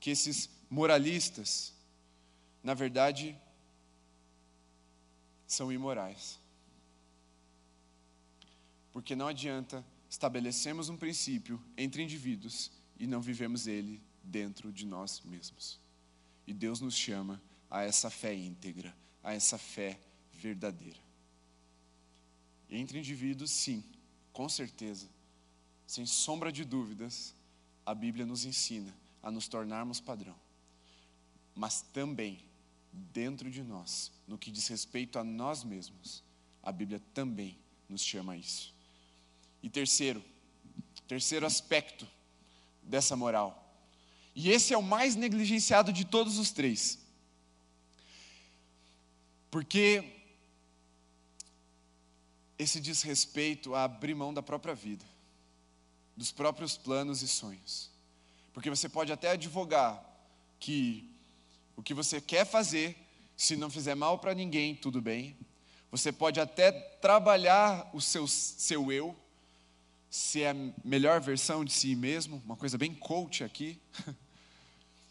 [0.00, 1.72] que esses moralistas,
[2.64, 3.38] na verdade,
[5.46, 6.40] são imorais.
[8.92, 15.22] Porque não adianta estabelecemos um princípio entre indivíduos e não vivemos ele dentro de nós
[15.24, 15.78] mesmos.
[16.44, 17.40] E Deus nos chama
[17.70, 18.92] a essa fé íntegra,
[19.22, 20.00] a essa fé
[20.32, 21.03] verdadeira.
[22.76, 23.84] Entre indivíduos, sim,
[24.32, 25.06] com certeza,
[25.86, 27.32] sem sombra de dúvidas,
[27.86, 30.34] a Bíblia nos ensina a nos tornarmos padrão.
[31.54, 32.40] Mas também,
[32.92, 36.24] dentro de nós, no que diz respeito a nós mesmos,
[36.62, 37.56] a Bíblia também
[37.88, 38.74] nos chama a isso.
[39.62, 40.22] E terceiro,
[41.06, 42.08] terceiro aspecto
[42.82, 43.60] dessa moral.
[44.34, 46.98] E esse é o mais negligenciado de todos os três.
[49.48, 50.13] Porque
[52.58, 55.04] esse diz respeito a abrir mão da própria vida,
[56.16, 57.90] dos próprios planos e sonhos.
[58.52, 60.02] Porque você pode até advogar
[60.60, 61.10] que
[61.76, 62.96] o que você quer fazer,
[63.36, 65.36] se não fizer mal para ninguém, tudo bem.
[65.90, 69.16] Você pode até trabalhar o seu, seu eu,
[70.14, 73.80] ser é a melhor versão de si mesmo, uma coisa bem coach aqui,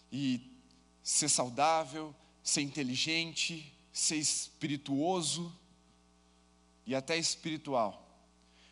[0.10, 0.39] e
[1.04, 5.54] ser saudável, ser inteligente, ser espirituoso
[6.86, 8.00] e até espiritual.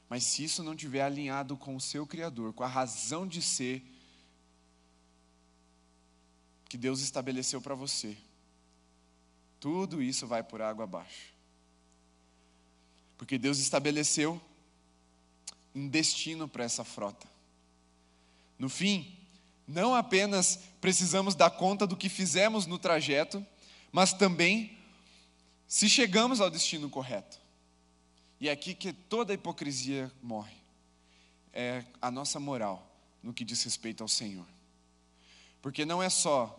[0.10, 3.84] Mas se isso não estiver alinhado com o seu Criador, com a razão de ser
[6.68, 8.18] que Deus estabeleceu para você,
[9.60, 11.34] tudo isso vai por água abaixo.
[13.18, 14.42] Porque Deus estabeleceu
[15.74, 17.28] um destino para essa frota.
[18.58, 19.18] No fim,
[19.68, 23.46] não apenas precisamos dar conta do que fizemos no trajeto,
[23.92, 24.78] mas também
[25.72, 27.40] Se chegamos ao destino correto,
[28.42, 30.58] e é aqui que toda hipocrisia morre,
[31.54, 34.48] é a nossa moral no que diz respeito ao Senhor.
[35.62, 36.58] Porque não é só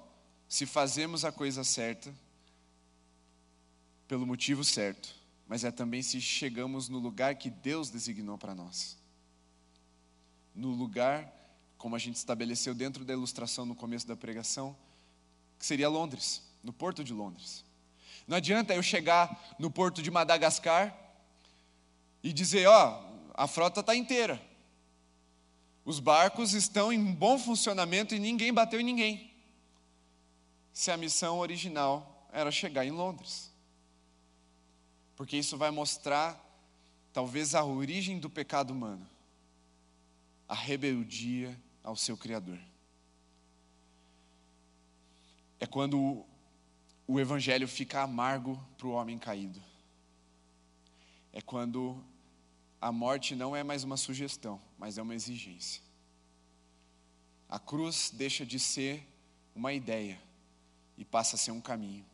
[0.48, 2.14] se fazemos a coisa certa,
[4.06, 5.12] pelo motivo certo,
[5.48, 8.96] mas é também se chegamos no lugar que Deus designou para nós.
[10.54, 11.26] No lugar,
[11.76, 14.76] como a gente estabeleceu dentro da ilustração no começo da pregação,
[15.58, 17.64] que seria Londres, no porto de Londres.
[18.28, 21.01] Não adianta eu chegar no porto de Madagascar
[22.22, 23.02] e dizer: ó,
[23.34, 24.40] a frota está inteira.
[25.84, 29.32] Os barcos estão em bom funcionamento e ninguém bateu em ninguém.
[30.72, 33.50] Se a missão original era chegar em Londres.
[35.16, 36.40] Porque isso vai mostrar,
[37.12, 39.06] talvez, a origem do pecado humano
[40.52, 42.58] a rebeldia ao seu Criador.
[45.58, 46.26] É quando
[47.06, 49.58] o Evangelho fica amargo para o homem caído.
[51.32, 52.04] É quando
[52.82, 55.80] a morte não é mais uma sugestão, mas é uma exigência.
[57.48, 59.06] A cruz deixa de ser
[59.54, 60.20] uma ideia
[60.98, 62.04] e passa a ser um caminho.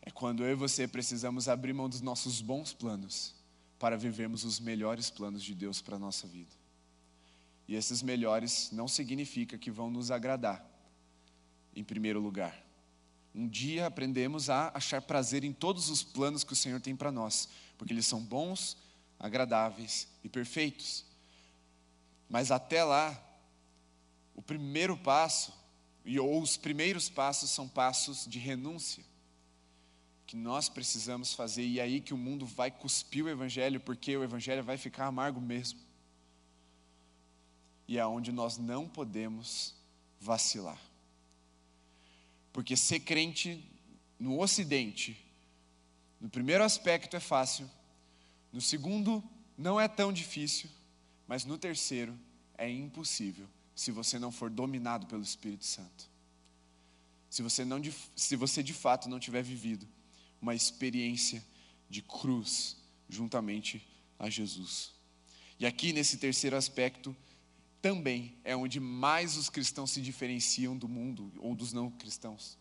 [0.00, 3.34] É quando eu e você precisamos abrir mão dos nossos bons planos
[3.76, 6.54] para vivermos os melhores planos de Deus para a nossa vida.
[7.66, 10.64] E esses melhores não significa que vão nos agradar,
[11.74, 12.69] em primeiro lugar.
[13.34, 17.12] Um dia aprendemos a achar prazer em todos os planos que o Senhor tem para
[17.12, 18.76] nós, porque eles são bons,
[19.18, 21.04] agradáveis e perfeitos.
[22.28, 23.20] Mas até lá,
[24.34, 25.52] o primeiro passo,
[26.20, 29.04] ou os primeiros passos, são passos de renúncia,
[30.26, 34.16] que nós precisamos fazer, e é aí que o mundo vai cuspir o Evangelho, porque
[34.16, 35.78] o Evangelho vai ficar amargo mesmo.
[37.86, 39.74] E é onde nós não podemos
[40.20, 40.89] vacilar.
[42.52, 43.64] Porque ser crente
[44.18, 45.16] no Ocidente
[46.20, 47.68] no primeiro aspecto é fácil,
[48.52, 49.24] no segundo
[49.56, 50.68] não é tão difícil,
[51.26, 52.16] mas no terceiro
[52.58, 56.10] é impossível se você não for dominado pelo Espírito Santo.
[57.30, 57.80] Se você, não,
[58.14, 59.88] se você de fato não tiver vivido
[60.42, 61.42] uma experiência
[61.88, 62.76] de cruz
[63.08, 63.86] juntamente
[64.18, 64.92] a Jesus.
[65.58, 67.16] E aqui nesse terceiro aspecto,
[67.80, 72.58] também é onde mais os cristãos se diferenciam do mundo ou dos não cristãos.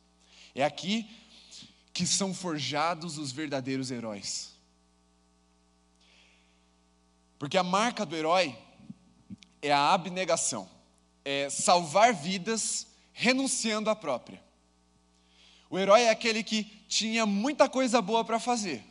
[0.56, 1.10] É aqui
[1.94, 4.54] que são forjados os verdadeiros heróis.
[7.38, 8.58] Porque a marca do herói
[9.62, 10.70] é a abnegação,
[11.24, 14.42] é salvar vidas renunciando à própria.
[15.70, 18.84] O herói é aquele que tinha muita coisa boa para fazer,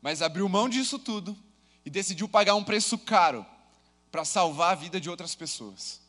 [0.00, 1.36] mas abriu mão disso tudo
[1.84, 3.44] e decidiu pagar um preço caro
[4.16, 6.00] para salvar a vida de outras pessoas.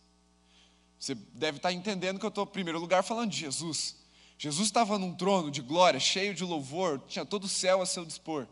[0.97, 3.97] Você deve estar entendendo que eu estou, em primeiro lugar, falando de Jesus.
[4.37, 8.05] Jesus estava num trono de glória, cheio de louvor, tinha todo o céu a seu
[8.05, 8.47] dispor.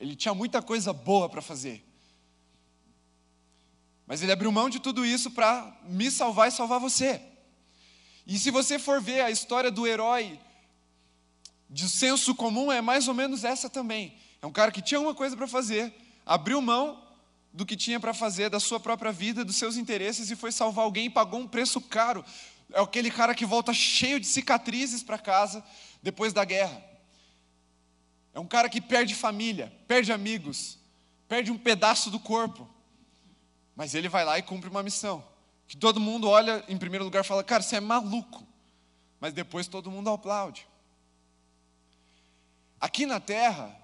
[0.00, 1.84] Ele tinha muita coisa boa para fazer.
[4.08, 7.22] Mas ele abriu mão de tudo isso para me salvar e salvar você.
[8.26, 10.40] E se você for ver a história do herói
[11.70, 14.12] de senso comum, é mais ou menos essa também.
[14.42, 15.94] É um cara que tinha uma coisa para fazer,
[16.26, 17.11] abriu mão
[17.52, 20.84] do que tinha para fazer, da sua própria vida, dos seus interesses e foi salvar
[20.84, 22.24] alguém e pagou um preço caro
[22.72, 25.62] é aquele cara que volta cheio de cicatrizes para casa
[26.02, 26.82] depois da guerra.
[28.34, 30.78] É um cara que perde família, perde amigos,
[31.28, 32.68] perde um pedaço do corpo.
[33.76, 35.24] Mas ele vai lá e cumpre uma missão.
[35.68, 38.46] Que todo mundo olha em primeiro lugar fala: Cara, você é maluco.
[39.20, 40.66] Mas depois todo mundo aplaude.
[42.80, 43.74] Aqui na terra,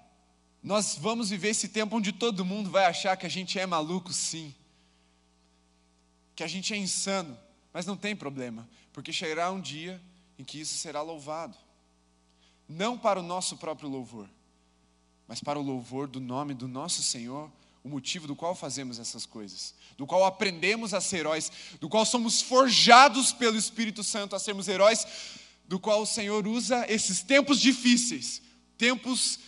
[0.61, 4.11] nós vamos viver esse tempo onde todo mundo vai achar que a gente é maluco,
[4.11, 4.53] sim.
[6.35, 7.37] Que a gente é insano
[7.73, 10.01] mas não tem problema, porque chegará um dia
[10.37, 11.57] em que isso será louvado.
[12.67, 14.29] Não para o nosso próprio louvor,
[15.27, 17.51] mas para o louvor do nome do nosso Senhor,
[17.83, 22.05] o motivo do qual fazemos essas coisas, do qual aprendemos a ser heróis, do qual
[22.05, 25.05] somos forjados pelo Espírito Santo a sermos heróis,
[25.67, 28.41] do qual o Senhor usa esses tempos difíceis,
[28.77, 29.39] tempos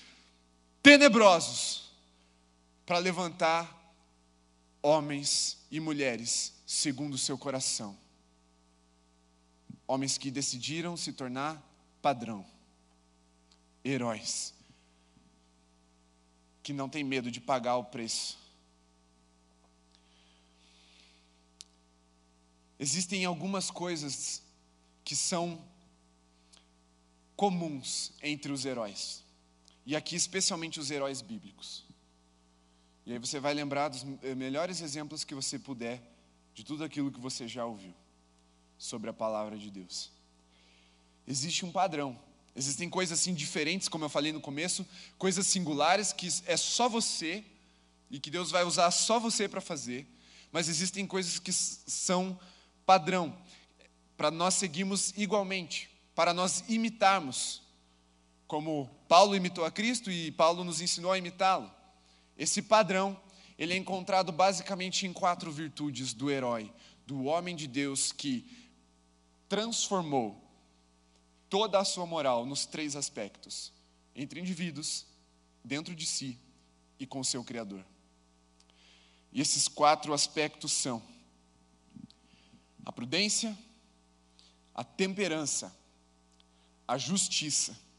[0.81, 1.91] tenebrosos,
[2.85, 3.79] para levantar
[4.81, 7.97] homens e mulheres segundo o seu coração
[9.91, 11.61] homens que decidiram se tornar
[12.01, 12.45] padrão,
[13.83, 14.53] heróis,
[16.63, 18.39] que não têm medo de pagar o preço.
[22.79, 24.41] Existem algumas coisas
[25.03, 25.61] que são
[27.35, 29.25] comuns entre os heróis,
[29.85, 31.85] e aqui especialmente os heróis bíblicos.
[33.05, 34.03] E aí você vai lembrar dos
[34.35, 36.01] melhores exemplos que você puder
[36.53, 37.93] de tudo aquilo que você já ouviu
[38.77, 40.11] sobre a palavra de Deus.
[41.27, 42.19] Existe um padrão
[42.55, 44.85] Existem coisas assim diferentes, como eu falei no começo,
[45.17, 47.43] coisas singulares que é só você
[48.09, 50.05] e que Deus vai usar só você para fazer,
[50.51, 52.37] mas existem coisas que são
[52.85, 53.37] padrão,
[54.17, 57.60] para nós seguirmos igualmente, para nós imitarmos,
[58.51, 61.71] como Paulo imitou a Cristo e Paulo nos ensinou a imitá-lo.
[62.37, 63.17] Esse padrão,
[63.57, 66.69] ele é encontrado basicamente em quatro virtudes do herói,
[67.07, 68.45] do homem de Deus que
[69.47, 70.37] transformou
[71.49, 73.71] toda a sua moral nos três aspectos:
[74.13, 75.05] entre indivíduos,
[75.63, 76.37] dentro de si
[76.99, 77.85] e com seu Criador.
[79.31, 81.01] E esses quatro aspectos são
[82.85, 83.57] a prudência,
[84.75, 85.73] a temperança,
[86.85, 87.89] a justiça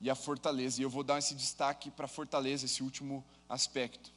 [0.00, 0.80] e a fortaleza.
[0.80, 4.12] E eu vou dar esse destaque para a fortaleza, esse último aspecto.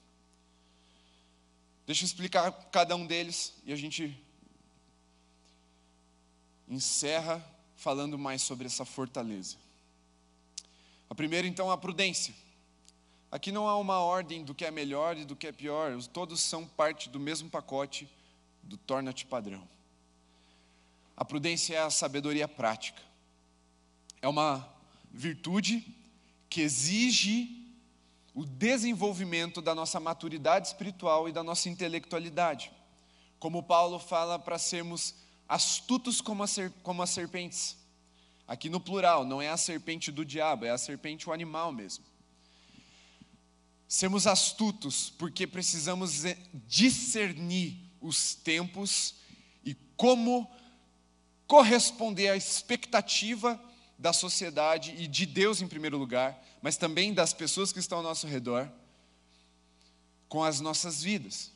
[1.85, 4.17] Deixa eu explicar cada um deles e a gente
[6.67, 7.43] encerra
[7.75, 9.57] falando mais sobre essa fortaleza.
[11.09, 12.33] A primeira, então, a prudência.
[13.29, 16.39] Aqui não há uma ordem do que é melhor e do que é pior, todos
[16.39, 18.07] são parte do mesmo pacote
[18.61, 19.67] do torna-te padrão.
[21.17, 23.01] A prudência é a sabedoria prática.
[24.21, 24.72] É uma
[25.13, 25.85] virtude
[26.49, 27.63] que exige
[28.33, 32.71] o desenvolvimento da nossa maturidade espiritual e da nossa intelectualidade.
[33.37, 35.13] Como Paulo fala para sermos
[35.47, 37.77] astutos como, ser, como as serpentes.
[38.47, 42.03] Aqui no plural, não é a serpente do diabo, é a serpente, o animal mesmo.
[43.87, 46.23] Sermos astutos, porque precisamos
[46.67, 49.15] discernir os tempos
[49.63, 50.49] e como
[51.45, 53.61] corresponder à expectativa
[53.97, 58.03] da sociedade e de Deus em primeiro lugar, mas também das pessoas que estão ao
[58.03, 58.69] nosso redor,
[60.27, 61.51] com as nossas vidas.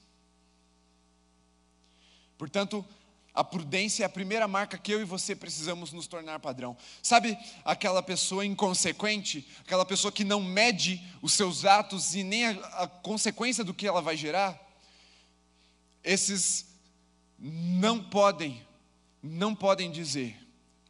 [2.38, 2.86] Portanto,
[3.34, 6.76] a prudência é a primeira marca que eu e você precisamos nos tornar padrão.
[7.04, 12.52] Sabe aquela pessoa inconsequente, aquela pessoa que não mede os seus atos e nem a,
[12.84, 14.60] a consequência do que ela vai gerar?
[16.04, 16.66] Esses
[17.38, 18.66] não podem,
[19.22, 20.47] não podem dizer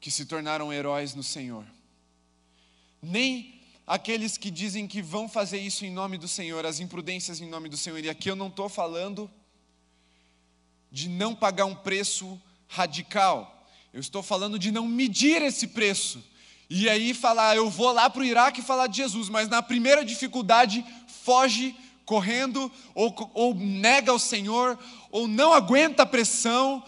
[0.08, 1.66] que se tornaram heróis no Senhor.
[3.02, 7.50] Nem aqueles que dizem que vão fazer isso em nome do Senhor, as imprudências em
[7.50, 8.00] nome do Senhor.
[8.00, 9.30] E aqui eu não estou falando
[10.90, 13.68] de não pagar um preço radical.
[13.92, 16.24] Eu estou falando de não medir esse preço.
[16.70, 20.06] E aí falar, eu vou lá para o Iraque falar de Jesus, mas na primeira
[20.06, 20.86] dificuldade
[21.22, 24.80] foge correndo, ou, ou nega o Senhor,
[25.12, 26.82] ou não aguenta a pressão.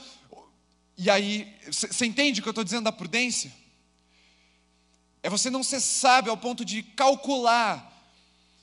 [1.02, 3.54] E aí, você entende o que eu estou dizendo da prudência?
[5.24, 7.90] É você não ser sábio ao ponto de calcular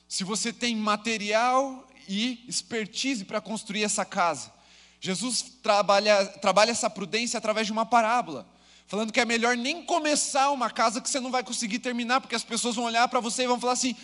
[0.07, 4.53] se você tem material e expertise para construir essa casa.
[5.01, 8.47] Jesus trabalha, trabalha essa prudência através de uma parábola,
[8.85, 12.35] falando que é melhor nem começar uma casa que você não vai conseguir terminar, porque
[12.35, 13.95] as pessoas vão olhar para você e vão falar assim: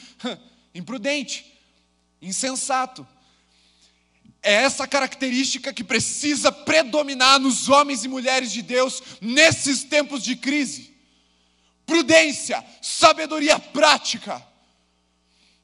[0.73, 1.45] imprudente,
[2.19, 3.05] insensato.
[4.43, 10.35] É essa característica que precisa predominar nos homens e mulheres de Deus nesses tempos de
[10.35, 10.93] crise.
[11.85, 14.45] Prudência, sabedoria prática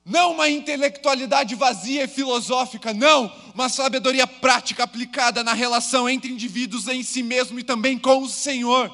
[0.09, 6.88] não uma intelectualidade vazia e filosófica, não, uma sabedoria prática aplicada na relação entre indivíduos
[6.88, 8.91] em si mesmo e também com o Senhor.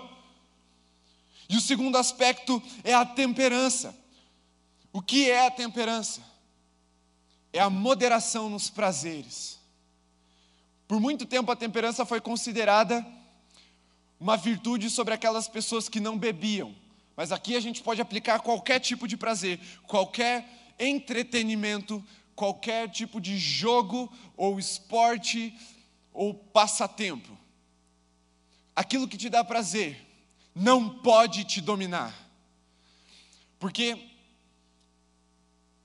[1.47, 3.95] E o segundo aspecto é a temperança.
[4.91, 6.21] O que é a temperança?
[7.53, 9.54] É a moderação nos prazeres.
[10.87, 13.05] Por muito tempo a temperança foi considerada
[14.19, 16.75] uma virtude sobre aquelas pessoas que não bebiam.
[17.15, 22.03] Mas aqui a gente pode aplicar qualquer tipo de prazer, qualquer entretenimento,
[22.35, 25.57] qualquer tipo de jogo ou esporte
[26.13, 27.37] ou passatempo.
[28.75, 30.05] Aquilo que te dá prazer
[30.53, 32.13] não pode te dominar.
[33.57, 34.09] Porque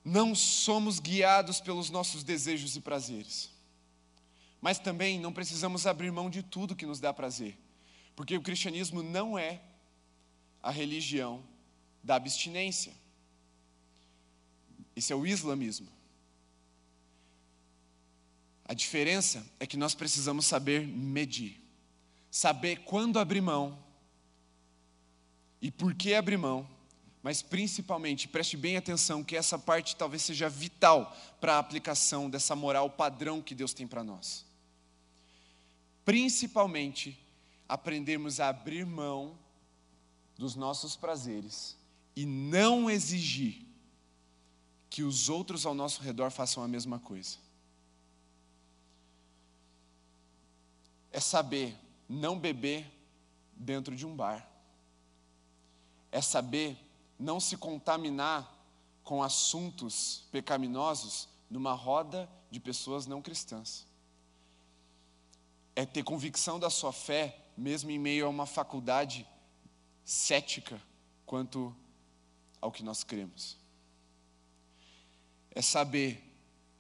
[0.04, 3.50] não somos guiados pelos nossos desejos e prazeres.
[4.60, 7.58] Mas também não precisamos abrir mão de tudo que nos dá prazer.
[8.14, 9.62] Porque o cristianismo não é
[10.62, 11.42] a religião
[12.02, 12.92] da abstinência.
[14.94, 15.88] Esse é o islamismo.
[18.64, 21.60] A diferença é que nós precisamos saber medir,
[22.30, 23.82] saber quando abrir mão
[25.60, 26.68] e por que abrir mão,
[27.22, 32.54] mas principalmente, preste bem atenção que essa parte talvez seja vital para a aplicação dessa
[32.54, 34.46] moral padrão que Deus tem para nós.
[36.04, 37.18] Principalmente,
[37.68, 39.38] aprendermos a abrir mão
[40.36, 41.76] dos nossos prazeres
[42.16, 43.66] e não exigir
[44.88, 47.38] que os outros ao nosso redor façam a mesma coisa.
[51.12, 51.76] É saber
[52.08, 52.90] não beber
[53.54, 54.48] dentro de um bar.
[56.10, 56.76] É saber
[57.18, 58.52] não se contaminar
[59.04, 63.86] com assuntos pecaminosos numa roda de pessoas não cristãs.
[65.80, 69.26] É ter convicção da sua fé, mesmo em meio a uma faculdade
[70.04, 70.78] cética
[71.24, 71.74] quanto
[72.60, 73.56] ao que nós cremos.
[75.50, 76.22] É saber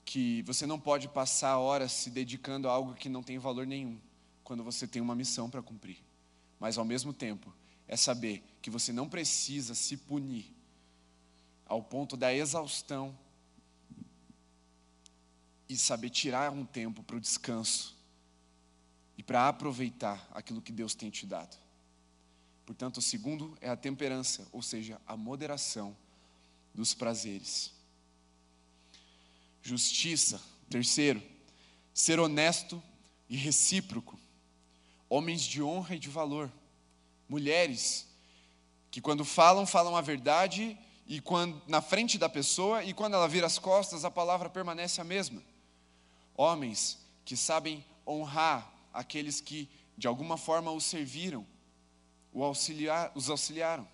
[0.04, 3.98] que você não pode passar horas se dedicando a algo que não tem valor nenhum,
[4.44, 6.04] quando você tem uma missão para cumprir.
[6.58, 7.50] Mas ao mesmo tempo,
[7.88, 10.54] é saber que você não precisa se punir
[11.64, 13.18] ao ponto da exaustão
[15.66, 17.98] e saber tirar um tempo para o descanso
[19.20, 21.54] e para aproveitar aquilo que Deus tem te dado.
[22.64, 25.94] Portanto, o segundo é a temperança, ou seja, a moderação
[26.74, 27.70] dos prazeres.
[29.62, 30.40] Justiça,
[30.70, 31.22] terceiro,
[31.92, 32.82] ser honesto
[33.28, 34.18] e recíproco.
[35.06, 36.50] Homens de honra e de valor.
[37.28, 38.08] Mulheres
[38.90, 43.28] que quando falam, falam a verdade e quando na frente da pessoa e quando ela
[43.28, 45.42] vira as costas, a palavra permanece a mesma.
[46.34, 51.46] Homens que sabem honrar aqueles que de alguma forma os serviram,
[52.34, 53.86] auxiliar, os auxiliaram.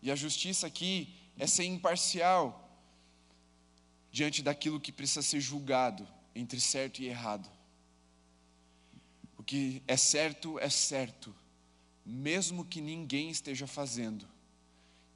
[0.00, 2.58] E a justiça aqui é ser imparcial
[4.10, 7.50] diante daquilo que precisa ser julgado entre certo e errado.
[9.38, 11.34] O que é certo é certo,
[12.04, 14.28] mesmo que ninguém esteja fazendo.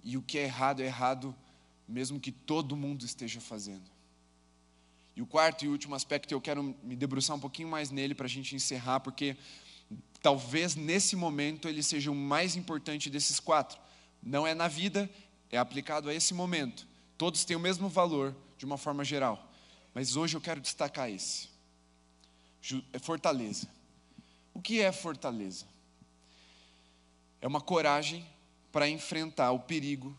[0.02, 1.34] E o que é errado é errado,
[1.86, 3.95] mesmo que todo mundo esteja fazendo.
[5.16, 8.26] E o quarto e último aspecto, eu quero me debruçar um pouquinho mais nele para
[8.26, 9.34] a gente encerrar, porque
[10.20, 13.80] talvez nesse momento ele seja o mais importante desses quatro.
[14.22, 15.08] Não é na vida,
[15.50, 16.86] é aplicado a esse momento.
[17.16, 19.50] Todos têm o mesmo valor de uma forma geral,
[19.94, 21.48] mas hoje eu quero destacar esse:
[22.92, 23.68] é fortaleza.
[24.52, 25.64] O que é fortaleza?
[27.40, 28.26] É uma coragem
[28.70, 30.14] para enfrentar o perigo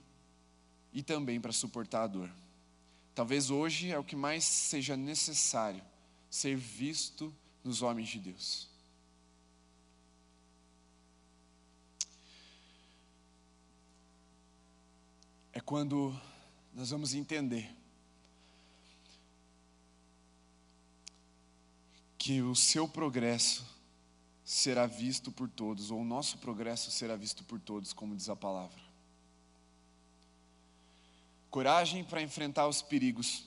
[0.91, 2.31] e também para suportar a dor.
[3.17, 5.83] Talvez hoje é o que mais seja necessário
[6.29, 8.69] ser visto nos homens de Deus.
[15.51, 16.15] É quando
[16.75, 17.75] nós vamos entender
[22.19, 23.65] que o seu progresso
[24.45, 28.35] será visto por todos, ou o nosso progresso será visto por todos, como diz a
[28.35, 28.86] palavra.
[31.49, 33.45] Coragem para enfrentar os perigos.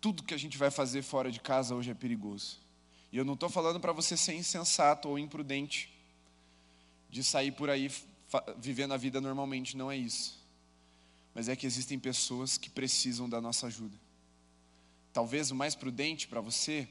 [0.00, 2.58] Tudo que a gente vai fazer fora de casa hoje é perigoso.
[3.10, 5.92] E eu não estou falando para você ser insensato ou imprudente,
[7.10, 7.90] de sair por aí
[8.58, 10.40] vivendo a vida normalmente, não é isso.
[11.34, 13.96] Mas é que existem pessoas que precisam da nossa ajuda.
[15.12, 16.88] Talvez o mais prudente para você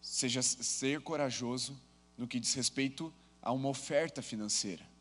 [0.00, 1.78] seja ser corajoso
[2.16, 3.12] no que diz respeito
[3.42, 4.93] a uma oferta financeira.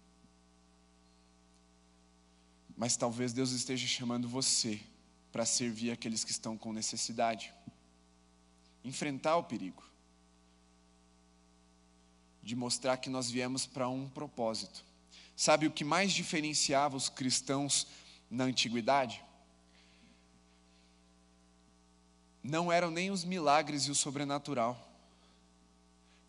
[2.76, 4.80] Mas talvez Deus esteja chamando você
[5.32, 7.54] para servir aqueles que estão com necessidade.
[8.84, 9.84] Enfrentar o perigo.
[12.42, 14.84] De mostrar que nós viemos para um propósito.
[15.36, 17.88] Sabe o que mais diferenciava os cristãos
[18.30, 19.24] na antiguidade?
[22.44, 24.94] Não eram nem os milagres e o sobrenatural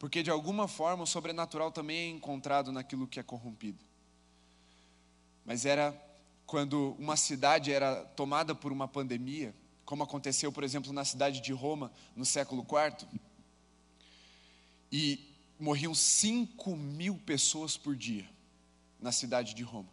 [0.04, 3.82] porque de alguma forma o sobrenatural também é encontrado naquilo que é corrompido.
[5.46, 5.98] Mas era
[6.46, 11.52] quando uma cidade era tomada por uma pandemia, como aconteceu, por exemplo, na cidade de
[11.52, 13.08] Roma no século IV,
[14.90, 18.28] e morriam 5 mil pessoas por dia
[19.00, 19.88] na cidade de Roma.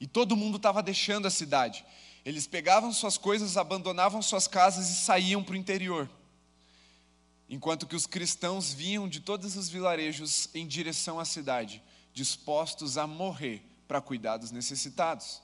[0.00, 1.84] E todo mundo estava deixando a cidade.
[2.24, 6.08] Eles pegavam suas coisas, abandonavam suas casas e saíam para o interior
[7.48, 13.06] enquanto que os cristãos vinham de todos os vilarejos em direção à cidade, dispostos a
[13.06, 15.40] morrer para cuidar dos necessitados.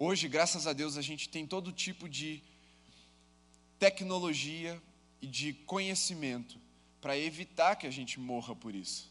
[0.00, 2.40] Hoje, graças a Deus, a gente tem todo tipo de
[3.80, 4.80] tecnologia
[5.20, 6.56] e de conhecimento
[7.00, 9.10] para evitar que a gente morra por isso.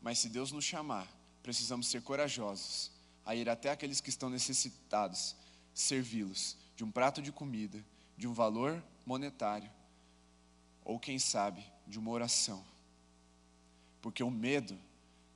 [0.00, 1.08] Mas se Deus nos chamar,
[1.42, 2.92] precisamos ser corajosos
[3.26, 5.34] a ir até aqueles que estão necessitados,
[5.74, 7.84] servi-los de um prato de comida,
[8.16, 9.68] de um valor monetário
[10.84, 12.64] ou quem sabe, de uma oração.
[14.00, 14.78] Porque o medo,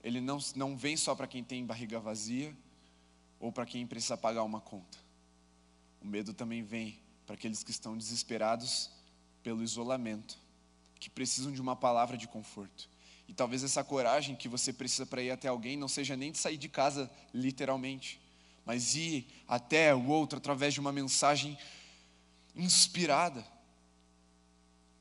[0.05, 2.57] ele não, não vem só para quem tem barriga vazia
[3.39, 4.99] ou para quem precisa pagar uma conta.
[6.01, 8.91] O medo também vem para aqueles que estão desesperados
[9.43, 10.39] pelo isolamento,
[10.99, 12.89] que precisam de uma palavra de conforto.
[13.29, 16.39] E talvez essa coragem que você precisa para ir até alguém não seja nem de
[16.39, 18.21] sair de casa literalmente,
[18.65, 21.59] mas ir até o outro através de uma mensagem
[22.55, 23.45] inspirada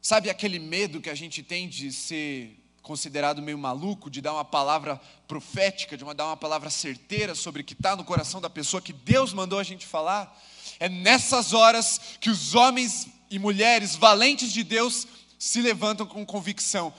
[0.06, 4.46] Sabe aquele medo que a gente tem de ser considerado meio maluco, de dar uma
[4.46, 8.48] palavra profética, de uma, dar uma palavra certeira sobre o que está no coração da
[8.48, 10.40] pessoa que Deus mandou a gente falar.
[10.80, 15.08] É nessas horas que os homens e mulheres valentes de Deus
[15.40, 16.94] se levantam com convicção.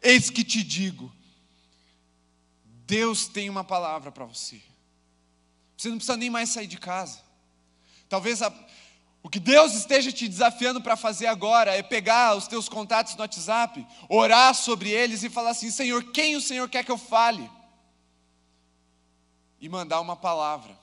[0.00, 1.12] Eis que te digo,
[2.86, 4.62] Deus tem uma palavra para você.
[5.76, 7.20] Você não precisa nem mais sair de casa.
[8.08, 8.54] Talvez a,
[9.22, 13.20] o que Deus esteja te desafiando para fazer agora é pegar os teus contatos no
[13.20, 17.48] WhatsApp, orar sobre eles e falar assim: Senhor, quem o Senhor quer que eu fale?
[19.60, 20.76] E mandar uma palavra,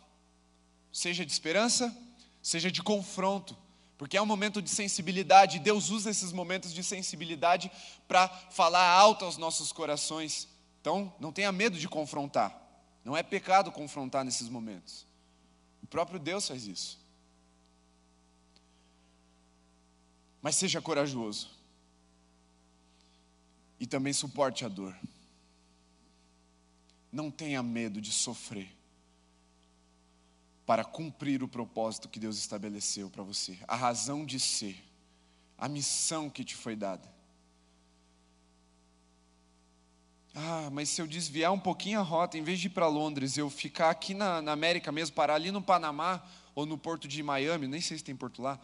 [0.89, 1.93] seja de esperança,
[2.41, 3.57] seja de confronto,
[3.97, 7.69] porque é um momento de sensibilidade, e Deus usa esses momentos de sensibilidade
[8.07, 10.47] para falar alto aos nossos corações.
[10.79, 12.57] Então, não tenha medo de confrontar,
[13.03, 15.05] não é pecado confrontar nesses momentos,
[15.83, 16.98] o próprio Deus faz isso.
[20.41, 21.49] Mas seja corajoso.
[23.79, 24.95] E também suporte a dor.
[27.11, 28.75] Não tenha medo de sofrer
[30.69, 34.79] para cumprir o propósito que Deus estabeleceu para você, a razão de ser,
[35.57, 37.11] a missão que te foi dada.
[40.35, 43.35] Ah, mas se eu desviar um pouquinho a rota, em vez de ir para Londres,
[43.35, 46.23] eu ficar aqui na, na América mesmo, parar ali no Panamá
[46.53, 48.59] ou no porto de Miami, nem sei se tem porto lá,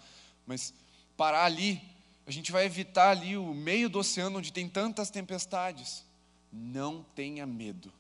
[0.46, 0.76] mas
[1.16, 1.82] parar ali,
[2.28, 6.04] a gente vai evitar ali o meio do oceano onde tem tantas tempestades.
[6.52, 7.92] Não tenha medo.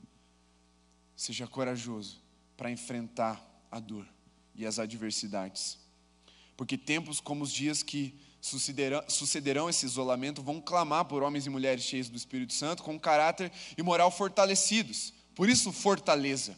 [1.15, 2.21] Seja corajoso
[2.57, 4.07] para enfrentar a dor
[4.55, 5.77] e as adversidades.
[6.57, 11.49] Porque tempos como os dias que sucederão, sucederão esse isolamento vão clamar por homens e
[11.49, 15.13] mulheres cheios do Espírito Santo, com caráter e moral fortalecidos.
[15.35, 16.57] Por isso, fortaleza.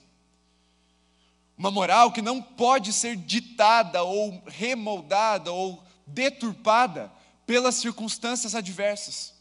[1.58, 7.12] Uma moral que não pode ser ditada ou remoldada ou deturpada
[7.45, 9.34] pelas circunstâncias adversas,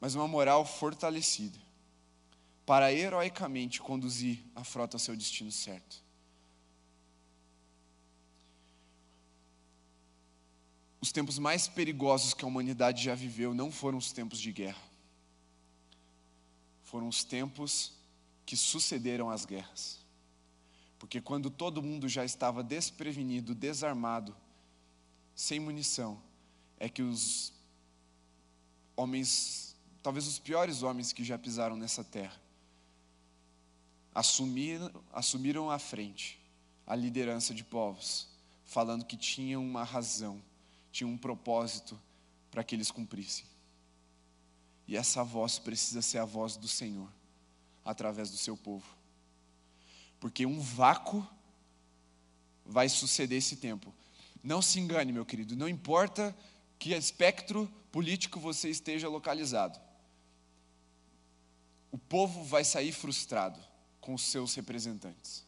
[0.00, 1.58] mas uma moral fortalecida
[2.66, 6.02] para heroicamente conduzir a frota ao seu destino certo.
[11.00, 14.82] Os tempos mais perigosos que a humanidade já viveu não foram os tempos de guerra.
[16.82, 17.92] Foram os tempos
[18.46, 19.98] que sucederam às guerras.
[20.98, 24.34] Porque quando todo mundo já estava desprevenido, desarmado,
[25.34, 26.20] sem munição,
[26.78, 27.52] é que os
[28.96, 32.40] homens, talvez os piores homens que já pisaram nessa terra,
[34.14, 36.40] assumiram, assumiram à frente
[36.86, 38.28] a liderança de povos,
[38.64, 40.40] falando que tinham uma razão,
[40.92, 42.00] tinham um propósito
[42.50, 43.44] para que eles cumprissem.
[44.86, 47.08] E essa voz precisa ser a voz do Senhor,
[47.84, 48.86] através do seu povo.
[50.20, 51.26] Porque um vácuo
[52.64, 53.92] vai suceder esse tempo.
[54.44, 56.36] Não se engane, meu querido, não importa
[56.78, 59.80] que espectro político você esteja localizado.
[61.90, 63.58] O povo vai sair frustrado
[64.02, 65.46] com os seus representantes.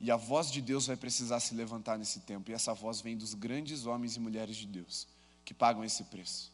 [0.00, 3.18] E a voz de Deus vai precisar se levantar nesse tempo, e essa voz vem
[3.18, 5.06] dos grandes homens e mulheres de Deus
[5.44, 6.50] que pagam esse preço.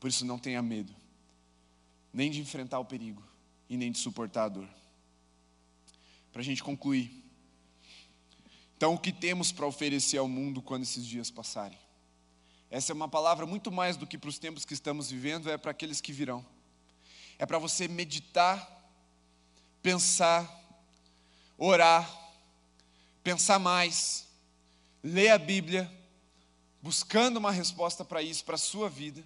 [0.00, 0.94] Por isso, não tenha medo,
[2.14, 3.22] nem de enfrentar o perigo
[3.68, 4.68] e nem de suportar a dor.
[6.32, 7.25] Para a gente concluir,
[8.76, 11.78] então, o que temos para oferecer ao mundo quando esses dias passarem?
[12.70, 15.56] Essa é uma palavra muito mais do que para os tempos que estamos vivendo, é
[15.56, 16.44] para aqueles que virão.
[17.38, 18.70] É para você meditar,
[19.82, 20.46] pensar,
[21.56, 22.06] orar,
[23.24, 24.28] pensar mais,
[25.02, 25.90] ler a Bíblia,
[26.82, 29.24] buscando uma resposta para isso, para a sua vida,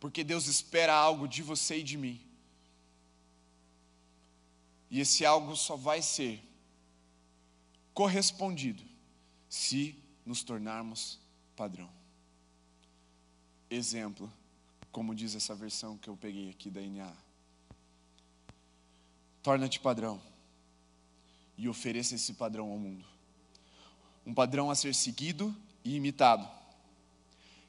[0.00, 2.20] porque Deus espera algo de você e de mim.
[4.90, 6.42] E esse algo só vai ser
[7.94, 8.87] correspondido
[9.48, 11.18] se nos tornarmos
[11.56, 11.90] padrão.
[13.70, 14.32] Exemplo,
[14.92, 17.12] como diz essa versão que eu peguei aqui da NA.
[19.42, 20.20] Torna-te padrão
[21.56, 23.04] e ofereça esse padrão ao mundo.
[24.26, 26.48] Um padrão a ser seguido e imitado,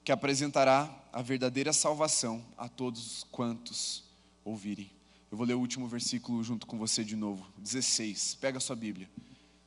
[0.03, 4.03] que apresentará a verdadeira salvação a todos quantos
[4.43, 4.91] ouvirem.
[5.31, 8.35] Eu vou ler o último versículo junto com você de novo, 16.
[8.35, 9.09] Pega a sua Bíblia,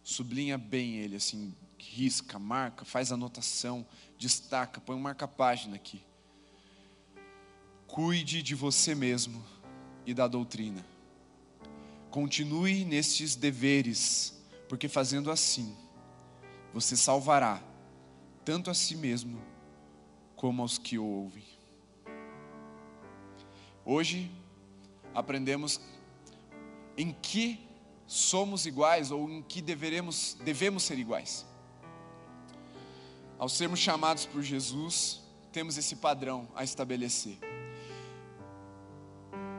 [0.02, 1.54] sublinha bem ele, assim,
[1.90, 3.84] risca, marca, faz anotação,
[4.16, 6.02] destaca, põe um marca-página aqui.
[7.86, 9.44] Cuide de você mesmo
[10.06, 10.84] e da doutrina.
[12.10, 14.34] Continue nestes deveres,
[14.68, 15.76] porque fazendo assim,
[16.72, 17.62] você salvará
[18.44, 19.40] tanto a si mesmo
[20.36, 21.44] como aos que o ouvem.
[23.84, 24.30] Hoje
[25.14, 25.80] aprendemos
[26.96, 27.66] em que
[28.06, 31.46] somos iguais ou em que deveremos, devemos ser iguais.
[33.42, 35.20] Ao sermos chamados por Jesus
[35.50, 37.36] temos esse padrão a estabelecer.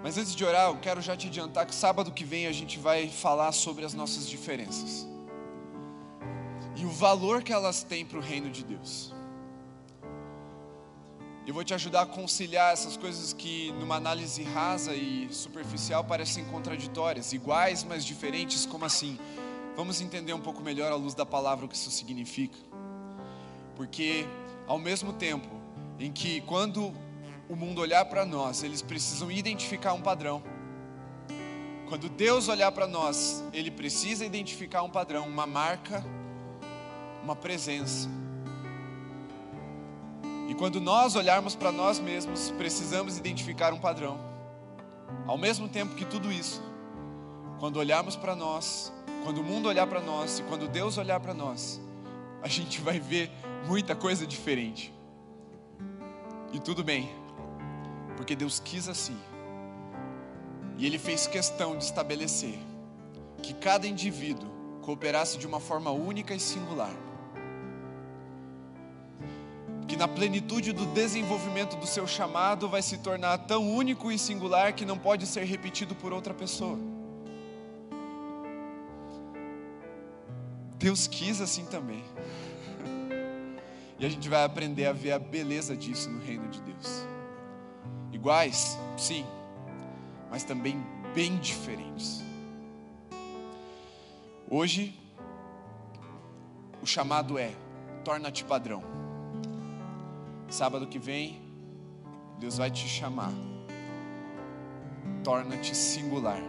[0.01, 2.79] Mas antes de orar, eu quero já te adiantar que sábado que vem a gente
[2.79, 5.05] vai falar sobre as nossas diferenças
[6.77, 9.13] e o valor que elas têm para o reino de Deus.
[11.45, 16.45] Eu vou te ajudar a conciliar essas coisas que, numa análise rasa e superficial, parecem
[16.45, 18.65] contraditórias, iguais, mas diferentes.
[18.65, 19.19] Como assim?
[19.75, 22.57] Vamos entender um pouco melhor à luz da palavra o que isso significa.
[23.75, 24.25] Porque,
[24.67, 25.47] ao mesmo tempo
[25.99, 26.93] em que, quando
[27.49, 30.41] o mundo olhar para nós, eles precisam identificar um padrão.
[31.87, 36.03] Quando Deus olhar para nós, Ele precisa identificar um padrão, uma marca,
[37.23, 38.09] uma presença.
[40.49, 44.19] E quando nós olharmos para nós mesmos, precisamos identificar um padrão.
[45.25, 46.61] Ao mesmo tempo que tudo isso,
[47.59, 48.91] quando olharmos para nós,
[49.23, 51.79] quando o mundo olhar para nós e quando Deus olhar para nós,
[52.41, 53.31] a gente vai ver
[53.67, 54.93] muita coisa diferente.
[56.51, 57.09] E tudo bem,
[58.15, 59.17] porque Deus quis assim.
[60.77, 62.57] E Ele fez questão de estabelecer
[63.41, 64.49] que cada indivíduo
[64.81, 66.93] cooperasse de uma forma única e singular.
[69.87, 74.73] Que na plenitude do desenvolvimento do seu chamado vai se tornar tão único e singular
[74.73, 76.77] que não pode ser repetido por outra pessoa.
[80.77, 82.03] Deus quis assim também.
[84.03, 87.07] E a gente vai aprender a ver a beleza disso no reino de Deus.
[88.11, 89.25] Iguais, sim,
[90.29, 90.75] mas também
[91.15, 92.21] bem diferentes.
[94.49, 94.93] Hoje,
[96.81, 97.53] o chamado é:
[98.03, 98.83] torna-te padrão.
[100.49, 101.41] Sábado que vem,
[102.39, 103.31] Deus vai te chamar,
[105.23, 106.41] torna-te singular.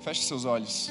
[0.00, 0.90] Feche seus olhos.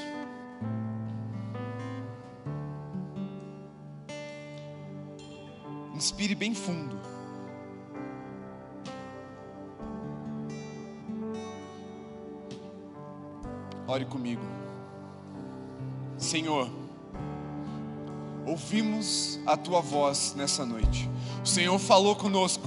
[6.13, 6.95] Inspire bem fundo.
[13.87, 14.43] Ore comigo.
[16.15, 16.69] Senhor,
[18.45, 21.09] ouvimos a tua voz nessa noite.
[21.43, 22.63] O Senhor falou conosco.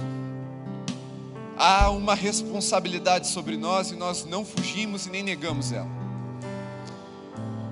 [1.57, 5.87] Há uma responsabilidade sobre nós e nós não fugimos e nem negamos ela.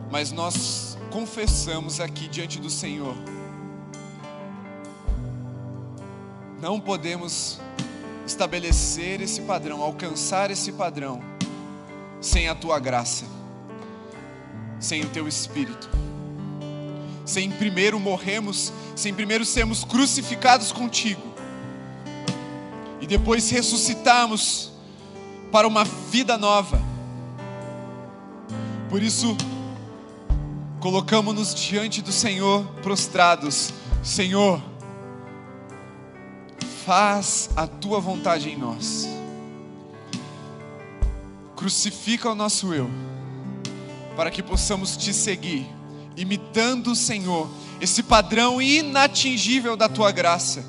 [0.09, 3.34] Mas nós confessamos aqui diante do Senhor.
[6.65, 7.59] Não podemos
[8.25, 11.21] estabelecer esse padrão, alcançar esse padrão,
[12.19, 13.25] sem a tua graça,
[14.79, 15.87] sem o teu espírito,
[17.23, 21.21] sem primeiro morremos, sem primeiro sermos crucificados contigo.
[22.99, 24.71] E depois ressuscitarmos
[25.51, 26.81] para uma vida nova.
[28.89, 29.37] Por isso,
[30.79, 34.59] colocamos-nos diante do Senhor prostrados, Senhor,
[36.85, 39.07] faz a tua vontade em nós.
[41.55, 42.89] Crucifica o nosso eu,
[44.15, 45.65] para que possamos te seguir,
[46.15, 47.49] imitando o Senhor,
[47.81, 50.63] esse padrão inatingível da tua graça,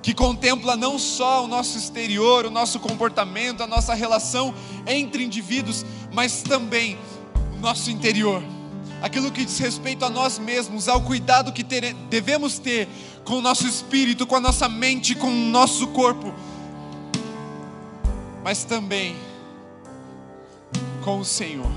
[0.00, 4.54] que contempla não só o nosso exterior, o nosso comportamento, a nossa relação
[4.86, 6.96] entre indivíduos, mas também
[7.56, 8.42] o nosso interior
[9.02, 12.88] aquilo que diz respeito a nós mesmos, ao cuidado que devemos ter
[13.24, 16.34] com o nosso espírito, com a nossa mente, com o nosso corpo,
[18.42, 19.16] mas também
[21.04, 21.70] com o Senhor.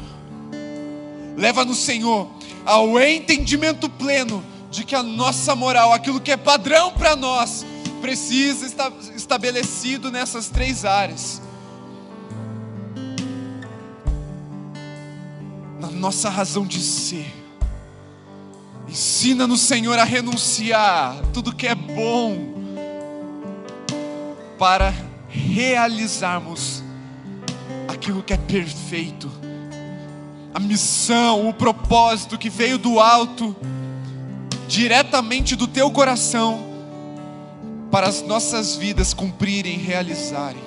[1.37, 2.29] Leva no Senhor
[2.65, 7.65] ao entendimento pleno de que a nossa moral, aquilo que é padrão para nós,
[8.01, 11.41] precisa estar estabelecido nessas três áreas.
[15.79, 17.44] Na nossa razão de ser
[18.95, 22.55] Ensina no Senhor a renunciar tudo que é bom
[24.57, 24.93] para
[25.27, 26.81] realizarmos
[27.89, 29.29] aquilo que é perfeito.
[30.53, 33.53] A missão, o propósito que veio do alto,
[34.65, 36.65] diretamente do teu coração,
[37.91, 40.63] para as nossas vidas cumprirem, realizarem.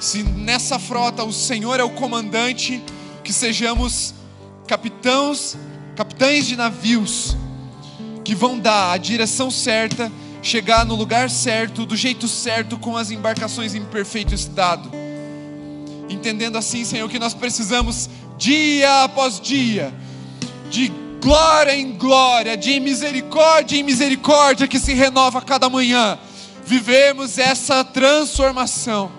[0.00, 2.82] Se nessa frota o Senhor é o comandante,
[3.22, 4.12] que sejamos
[4.66, 5.56] capitãos
[5.96, 7.34] capitães de navios
[8.22, 13.10] que vão dar a direção certa, chegar no lugar certo, do jeito certo, com as
[13.10, 14.90] embarcações em perfeito estado.
[16.08, 19.94] Entendendo assim, Senhor, que nós precisamos dia após dia,
[20.68, 26.18] de glória em glória, de misericórdia em misericórdia que se renova cada manhã,
[26.64, 29.10] vivemos essa transformação,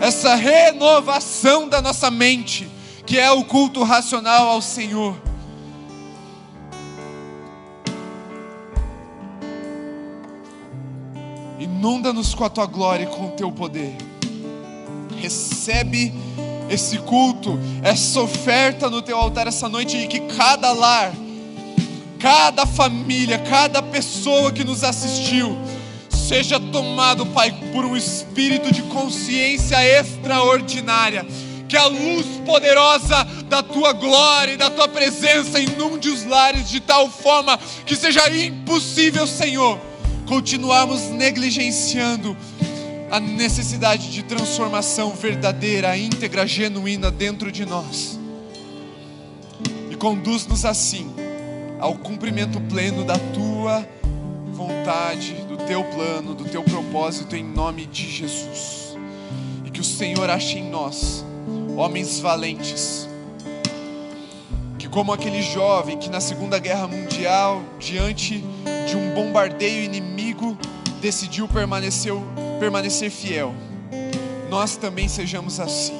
[0.00, 2.66] essa renovação da nossa mente,
[3.04, 5.23] que é o culto racional ao Senhor
[11.64, 13.96] Inunda-nos com a tua glória e com o teu poder.
[15.18, 16.12] Recebe
[16.68, 21.10] esse culto, essa oferta no teu altar essa noite e que cada lar,
[22.18, 25.56] cada família, cada pessoa que nos assistiu,
[26.10, 31.26] seja tomado, Pai, por um espírito de consciência extraordinária.
[31.66, 36.78] Que a luz poderosa da tua glória e da tua presença inunde os lares de
[36.78, 39.80] tal forma que seja impossível, Senhor,
[40.26, 42.36] continuarmos negligenciando
[43.10, 48.18] a necessidade de transformação verdadeira, íntegra, genuína dentro de nós.
[49.90, 51.12] E conduz-nos assim
[51.78, 53.86] ao cumprimento pleno da tua
[54.52, 58.96] vontade, do teu plano, do teu propósito, em nome de Jesus.
[59.64, 61.24] E que o Senhor ache em nós
[61.76, 63.08] homens valentes,
[64.78, 68.44] que, como aquele jovem que na Segunda Guerra Mundial, diante
[68.94, 70.56] de um bombardeio inimigo,
[71.00, 72.12] decidiu permanecer,
[72.60, 73.52] permanecer fiel,
[74.48, 75.98] nós também sejamos assim.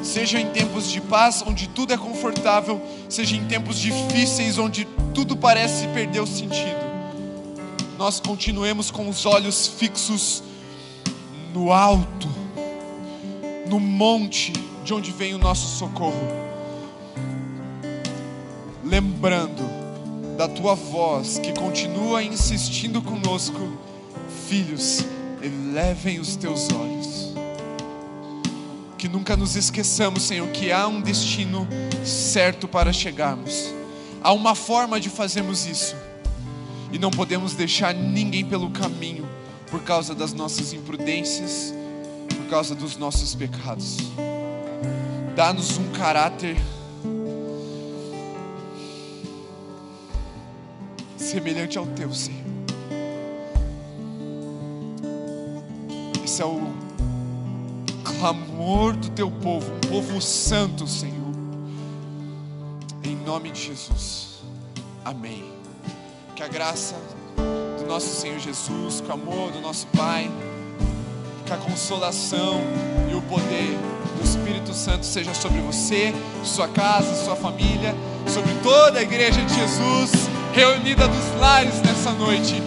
[0.00, 5.36] Seja em tempos de paz, onde tudo é confortável, seja em tempos difíceis, onde tudo
[5.36, 6.80] parece perder o sentido
[8.00, 10.42] nós continuemos com os olhos fixos
[11.52, 12.26] no alto,
[13.68, 16.26] no monte de onde vem o nosso socorro.
[18.82, 19.79] Lembrando
[20.40, 23.76] da tua voz que continua insistindo conosco,
[24.48, 25.04] filhos,
[25.42, 27.34] elevem os teus olhos.
[28.96, 31.68] Que nunca nos esqueçamos, Senhor, que há um destino
[32.06, 33.68] certo para chegarmos.
[34.22, 35.94] Há uma forma de fazermos isso
[36.90, 39.28] e não podemos deixar ninguém pelo caminho
[39.70, 41.74] por causa das nossas imprudências,
[42.34, 43.98] por causa dos nossos pecados.
[45.36, 46.56] Dá-nos um caráter
[51.30, 52.40] semelhante ao teu, Senhor.
[56.24, 56.72] Esse é o
[58.02, 61.14] clamor do teu povo, um povo santo, Senhor.
[63.04, 64.40] Em nome de Jesus.
[65.04, 65.44] Amém.
[66.34, 66.96] Que a graça
[67.78, 70.28] do nosso Senhor Jesus, que o amor do nosso Pai,
[71.46, 72.60] que a consolação
[73.08, 73.78] e o poder
[74.18, 76.12] do Espírito Santo seja sobre você,
[76.42, 77.94] sua casa, sua família,
[78.26, 82.62] sobre toda a igreja de Jesus reunida dos lares nessa noite,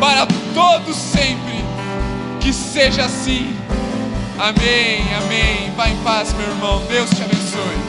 [0.00, 1.58] para todos sempre.
[2.40, 3.54] Que seja assim.
[4.38, 5.72] Amém, amém.
[5.76, 6.82] Vá em paz, meu irmão.
[6.88, 7.87] Deus te abençoe.